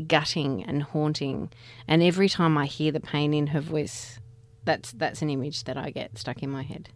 gutting 0.07 0.64
and 0.64 0.83
haunting. 0.83 1.51
And 1.87 2.03
every 2.03 2.29
time 2.29 2.59
I 2.59 2.67
hear 2.67 2.91
the 2.91 3.01
pain 3.01 3.33
in 3.33 3.49
her 3.49 3.61
voice, 3.61 4.19
that's 4.64 4.93
that's 4.93 5.23
an 5.23 5.31
image 5.31 5.64
that 5.64 5.77
I 5.77 5.91
get 5.91 6.19
stuck 6.19 6.43
in 6.43 6.51
my 6.51 6.62
head. 6.62 6.91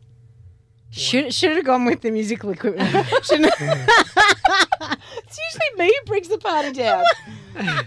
Should 0.92 1.32
should 1.32 1.56
have 1.56 1.64
gone 1.64 1.86
with 1.86 2.02
the 2.02 2.10
musical 2.10 2.50
equipment. 2.50 2.88
Shouldn't 3.22 3.54
it's 3.60 5.38
usually 5.38 5.78
me 5.78 5.86
who 5.86 6.04
brings 6.06 6.28
the 6.28 6.36
party 6.36 6.72
down. 6.72 7.04
well, 7.56 7.86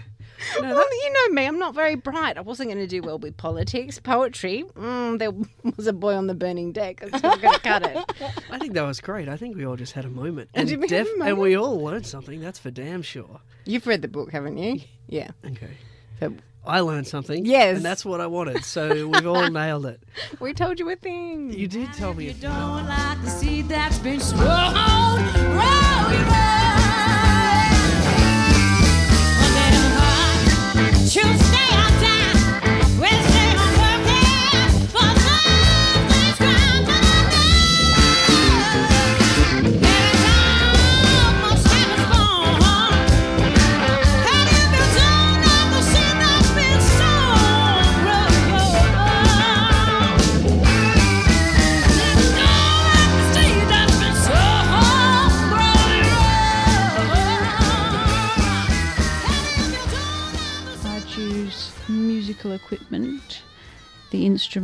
you 0.60 1.12
know 1.12 1.34
me. 1.34 1.46
I'm 1.46 1.58
not 1.58 1.72
very 1.72 1.94
bright. 1.94 2.36
I 2.36 2.40
wasn't 2.40 2.70
going 2.70 2.80
to 2.80 2.88
do 2.88 3.02
well 3.02 3.18
with 3.18 3.36
politics, 3.36 4.00
poetry. 4.00 4.64
Mm, 4.74 5.20
there 5.20 5.30
was 5.76 5.86
a 5.86 5.92
boy 5.92 6.14
on 6.14 6.26
the 6.26 6.34
burning 6.34 6.72
deck. 6.72 7.00
I 7.00 7.06
was 7.06 7.22
not 7.22 7.40
going 7.40 7.54
to 7.54 7.60
cut 7.60 7.86
it. 7.86 8.04
I 8.50 8.58
think 8.58 8.74
that 8.74 8.82
was 8.82 9.00
great. 9.00 9.28
I 9.28 9.36
think 9.36 9.56
we 9.56 9.64
all 9.64 9.76
just 9.76 9.92
had 9.92 10.04
a 10.04 10.10
moment. 10.10 10.50
And 10.54 10.68
did 10.68 10.80
we 10.80 10.88
have 10.88 11.06
a 11.06 11.10
and 11.10 11.18
moment? 11.20 11.38
we 11.38 11.56
all 11.56 11.80
learned 11.80 12.06
something. 12.06 12.40
That's 12.40 12.58
for 12.58 12.72
damn 12.72 13.02
sure. 13.02 13.40
You've 13.64 13.86
read 13.86 14.02
the 14.02 14.08
book, 14.08 14.32
haven't 14.32 14.58
you? 14.58 14.80
Yeah. 15.06 15.30
Okay. 15.44 15.76
So 16.18 16.34
I 16.66 16.80
learned 16.80 17.06
something. 17.06 17.46
Yes. 17.46 17.76
And 17.76 17.84
that's 17.84 18.04
what 18.04 18.20
I 18.20 18.26
wanted. 18.26 18.64
So 18.64 19.08
we've 19.08 19.26
all 19.26 19.48
nailed 19.50 19.86
it. 19.86 20.02
we 20.40 20.52
told 20.52 20.78
you 20.78 20.90
a 20.90 20.96
thing. 20.96 21.52
You 21.52 21.68
did 21.68 21.92
tell 21.92 22.14
me. 22.14 22.26
You 22.26 22.34
Don't 22.34 22.86
like 22.86 23.22
the 23.22 23.30
seed 23.30 23.68
that's 23.68 23.98
been 23.98 24.20
sown, 24.20 24.38
growing 24.38 25.56
right. 25.56 26.85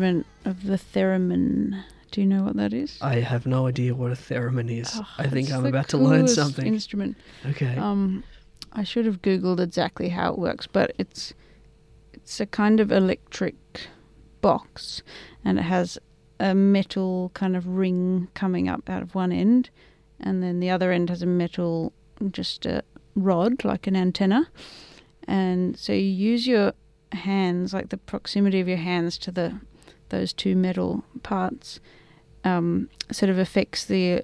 Instrument 0.02 0.26
of 0.44 0.64
the 0.64 0.76
theremin. 0.76 1.84
Do 2.10 2.20
you 2.20 2.26
know 2.26 2.42
what 2.42 2.56
that 2.56 2.74
is? 2.74 2.98
I 3.00 3.20
have 3.20 3.46
no 3.46 3.66
idea 3.66 3.94
what 3.94 4.10
a 4.12 4.14
theremin 4.14 4.70
is. 4.70 4.90
Oh, 4.94 5.06
I 5.18 5.28
think 5.28 5.50
I'm 5.50 5.64
about 5.64 5.88
to 5.88 5.98
learn 5.98 6.28
something. 6.28 6.66
Instrument. 6.66 7.16
Okay. 7.46 7.76
Um, 7.76 8.22
I 8.72 8.84
should 8.84 9.06
have 9.06 9.22
googled 9.22 9.60
exactly 9.60 10.10
how 10.10 10.32
it 10.32 10.38
works, 10.38 10.66
but 10.66 10.92
it's 10.98 11.32
it's 12.12 12.40
a 12.40 12.46
kind 12.46 12.80
of 12.80 12.92
electric 12.92 13.56
box, 14.40 15.02
and 15.44 15.58
it 15.58 15.62
has 15.62 15.98
a 16.38 16.54
metal 16.54 17.30
kind 17.34 17.56
of 17.56 17.66
ring 17.66 18.28
coming 18.34 18.68
up 18.68 18.90
out 18.90 19.02
of 19.02 19.14
one 19.14 19.32
end, 19.32 19.70
and 20.20 20.42
then 20.42 20.60
the 20.60 20.70
other 20.70 20.92
end 20.92 21.08
has 21.08 21.22
a 21.22 21.26
metal 21.26 21.92
just 22.30 22.66
a 22.66 22.82
rod 23.14 23.64
like 23.64 23.86
an 23.86 23.96
antenna, 23.96 24.48
and 25.26 25.78
so 25.78 25.92
you 25.92 26.00
use 26.00 26.46
your 26.46 26.72
hands 27.12 27.72
like 27.72 27.88
the 27.88 27.96
proximity 27.96 28.60
of 28.60 28.68
your 28.68 28.78
hands 28.78 29.18
to 29.18 29.30
the 29.30 29.60
those 30.12 30.32
two 30.32 30.54
metal 30.54 31.02
parts 31.24 31.80
um, 32.44 32.88
sort 33.10 33.30
of 33.30 33.38
affects 33.38 33.84
the 33.84 34.22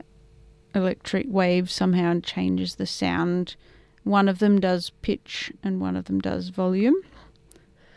electric 0.74 1.26
wave 1.28 1.70
somehow 1.70 2.12
and 2.12 2.22
changes 2.22 2.76
the 2.76 2.86
sound. 2.86 3.56
One 4.04 4.28
of 4.28 4.38
them 4.38 4.60
does 4.60 4.90
pitch 5.02 5.52
and 5.64 5.80
one 5.80 5.96
of 5.96 6.04
them 6.04 6.20
does 6.20 6.50
volume. 6.50 6.94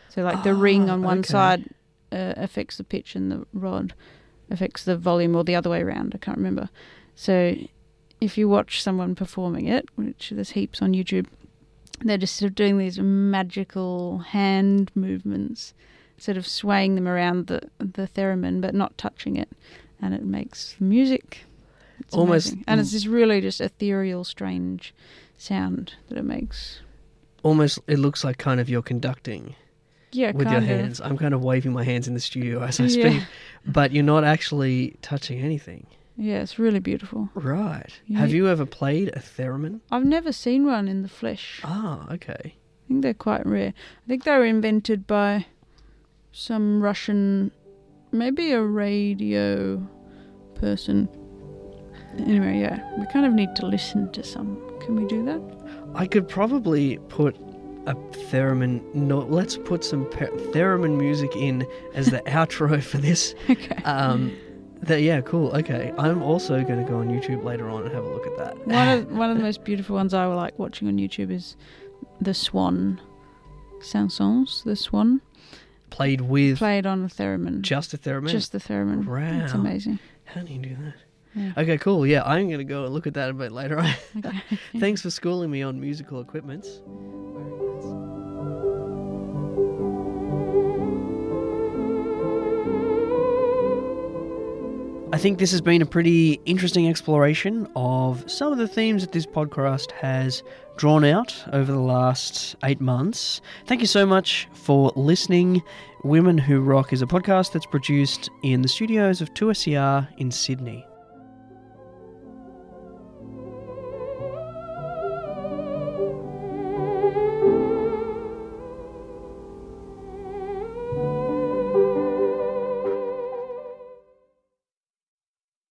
So, 0.08 0.22
like 0.22 0.42
the 0.42 0.54
ring 0.54 0.90
Ah, 0.90 0.94
on 0.94 1.02
one 1.02 1.20
okay. 1.20 1.28
side 1.28 1.64
uh, 2.10 2.34
affects 2.36 2.76
the 2.76 2.84
pitch 2.84 3.14
and 3.14 3.30
the 3.30 3.46
rod 3.52 3.94
affects 4.50 4.84
the 4.84 4.96
volume, 4.96 5.34
or 5.34 5.44
the 5.44 5.54
other 5.54 5.70
way 5.70 5.80
around. 5.80 6.12
I 6.14 6.18
can't 6.18 6.36
remember. 6.36 6.68
So, 7.14 7.56
if 8.20 8.36
you 8.36 8.48
watch 8.48 8.82
someone 8.82 9.14
performing 9.14 9.66
it, 9.66 9.88
which 9.94 10.30
there's 10.34 10.50
heaps 10.50 10.82
on 10.82 10.92
YouTube, 10.92 11.26
they're 12.00 12.18
just 12.18 12.36
sort 12.36 12.50
of 12.50 12.54
doing 12.54 12.78
these 12.78 12.98
magical 12.98 14.18
hand 14.18 14.90
movements 14.94 15.72
sort 16.22 16.36
of 16.36 16.46
swaying 16.46 16.94
them 16.94 17.08
around 17.08 17.46
the 17.48 17.60
the 17.78 18.08
theremin, 18.14 18.60
but 18.60 18.74
not 18.74 18.96
touching 18.96 19.36
it, 19.36 19.48
and 20.00 20.14
it 20.14 20.24
makes 20.24 20.76
music. 20.80 21.44
It's 22.00 22.14
Almost- 22.14 22.48
amazing. 22.52 22.64
and 22.68 22.80
it's 22.80 22.92
this 22.92 23.06
really 23.06 23.40
just 23.40 23.60
ethereal, 23.60 24.24
strange 24.24 24.94
sound 25.38 25.94
that 26.08 26.18
it 26.18 26.24
makes. 26.24 26.80
Almost, 27.42 27.80
it 27.88 27.98
looks 27.98 28.22
like 28.24 28.38
kind 28.38 28.60
of 28.60 28.68
you're 28.68 28.82
conducting 28.82 29.54
Yeah, 30.12 30.30
with 30.32 30.48
your 30.48 30.58
of. 30.58 30.64
hands. 30.64 31.00
I'm 31.00 31.18
kind 31.18 31.34
of 31.34 31.42
waving 31.42 31.72
my 31.72 31.82
hands 31.84 32.06
in 32.06 32.14
the 32.14 32.20
studio 32.20 32.62
as 32.62 32.78
I 32.80 32.84
Yeah. 32.84 32.88
speak, 33.10 33.22
but 33.66 33.90
you're 33.92 34.04
not 34.04 34.22
actually 34.24 34.96
touching 35.02 35.40
anything. 35.40 35.86
Yeah, 36.16 36.42
it's 36.42 36.58
really 36.58 36.78
beautiful. 36.80 37.30
Right. 37.34 37.90
Yeah. 38.06 38.18
Have 38.18 38.32
you 38.32 38.46
ever 38.48 38.66
played 38.66 39.08
a 39.08 39.20
theremin? 39.20 39.80
I've 39.90 40.04
never 40.04 40.30
seen 40.32 40.66
one 40.66 40.86
in 40.86 41.02
the 41.02 41.08
flesh. 41.08 41.60
Ah, 41.64 42.06
okay. 42.12 42.54
I 42.54 42.88
think 42.88 43.02
they're 43.02 43.14
quite 43.14 43.44
rare. 43.46 43.72
I 44.04 44.08
think 44.08 44.24
they 44.24 44.36
were 44.36 44.44
invented 44.44 45.06
by 45.06 45.46
some 46.32 46.82
Russian, 46.82 47.50
maybe 48.10 48.52
a 48.52 48.62
radio 48.62 49.86
person. 50.54 51.08
Anyway, 52.18 52.58
yeah, 52.60 52.82
we 52.98 53.06
kind 53.06 53.24
of 53.24 53.32
need 53.32 53.54
to 53.56 53.66
listen 53.66 54.10
to 54.12 54.22
some. 54.22 54.58
Can 54.80 54.96
we 54.96 55.06
do 55.06 55.24
that? 55.24 55.40
I 55.94 56.06
could 56.06 56.28
probably 56.28 56.98
put 57.08 57.36
a 57.86 57.94
theremin. 58.30 58.82
No, 58.94 59.20
let's 59.20 59.56
put 59.56 59.84
some 59.84 60.06
pe- 60.06 60.28
theremin 60.52 60.96
music 60.98 61.34
in 61.36 61.66
as 61.94 62.06
the 62.10 62.18
outro 62.26 62.82
for 62.82 62.98
this. 62.98 63.34
Okay. 63.48 63.82
Um, 63.84 64.36
that 64.82 65.02
yeah, 65.02 65.20
cool. 65.20 65.50
Okay, 65.56 65.92
I'm 65.96 66.22
also 66.22 66.62
going 66.64 66.84
to 66.84 66.90
go 66.90 66.98
on 66.98 67.08
YouTube 67.08 67.44
later 67.44 67.70
on 67.70 67.84
and 67.84 67.94
have 67.94 68.04
a 68.04 68.08
look 68.08 68.26
at 68.26 68.36
that. 68.38 68.66
One 68.66 68.88
of 68.88 69.12
one 69.16 69.30
of 69.30 69.36
the 69.36 69.42
most 69.42 69.64
beautiful 69.64 69.96
ones 69.96 70.12
I 70.12 70.26
like 70.26 70.58
watching 70.58 70.88
on 70.88 70.96
YouTube 70.96 71.30
is 71.30 71.56
the 72.20 72.34
Swan 72.34 73.00
Saint-Saëns. 73.80 74.64
The 74.64 74.76
Swan 74.76 75.20
Played 75.92 76.22
with 76.22 76.58
played 76.58 76.86
on 76.86 77.04
a 77.04 77.08
theremin. 77.08 77.60
just 77.60 77.92
a 77.92 77.98
theremin. 77.98 78.30
Just 78.30 78.52
the 78.52 78.58
theremin. 78.58 79.06
Wow. 79.06 79.44
It's 79.44 79.52
amazing. 79.52 79.98
How 80.24 80.40
do 80.40 80.50
you 80.50 80.58
do 80.58 80.74
that? 80.76 80.94
Yeah. 81.34 81.52
Okay, 81.58 81.76
cool. 81.76 82.06
Yeah, 82.06 82.22
I'm 82.24 82.46
going 82.46 82.58
to 82.58 82.64
go 82.64 82.84
and 82.84 82.94
look 82.94 83.06
at 83.06 83.12
that 83.14 83.28
a 83.28 83.34
bit 83.34 83.52
later 83.52 83.78
on. 83.78 83.90
Okay. 84.16 84.42
Thanks 84.78 85.02
for 85.02 85.10
schooling 85.10 85.50
me 85.50 85.62
on 85.62 85.78
musical 85.78 86.20
equipments. 86.20 86.80
I 95.12 95.18
think 95.18 95.38
this 95.38 95.50
has 95.50 95.60
been 95.60 95.82
a 95.82 95.86
pretty 95.86 96.40
interesting 96.46 96.88
exploration 96.88 97.68
of 97.76 98.24
some 98.30 98.50
of 98.50 98.56
the 98.56 98.66
themes 98.66 99.02
that 99.02 99.12
this 99.12 99.26
podcast 99.26 99.90
has 99.90 100.42
drawn 100.78 101.04
out 101.04 101.36
over 101.52 101.70
the 101.70 101.80
last 101.80 102.56
eight 102.64 102.80
months. 102.80 103.42
Thank 103.66 103.82
you 103.82 103.86
so 103.86 104.06
much 104.06 104.48
for 104.54 104.90
listening. 104.96 105.62
Women 106.02 106.38
Who 106.38 106.62
Rock 106.62 106.94
is 106.94 107.02
a 107.02 107.06
podcast 107.06 107.52
that's 107.52 107.66
produced 107.66 108.30
in 108.42 108.62
the 108.62 108.68
studios 108.68 109.20
of 109.20 109.34
2SER 109.34 110.08
in 110.16 110.30
Sydney. 110.30 110.82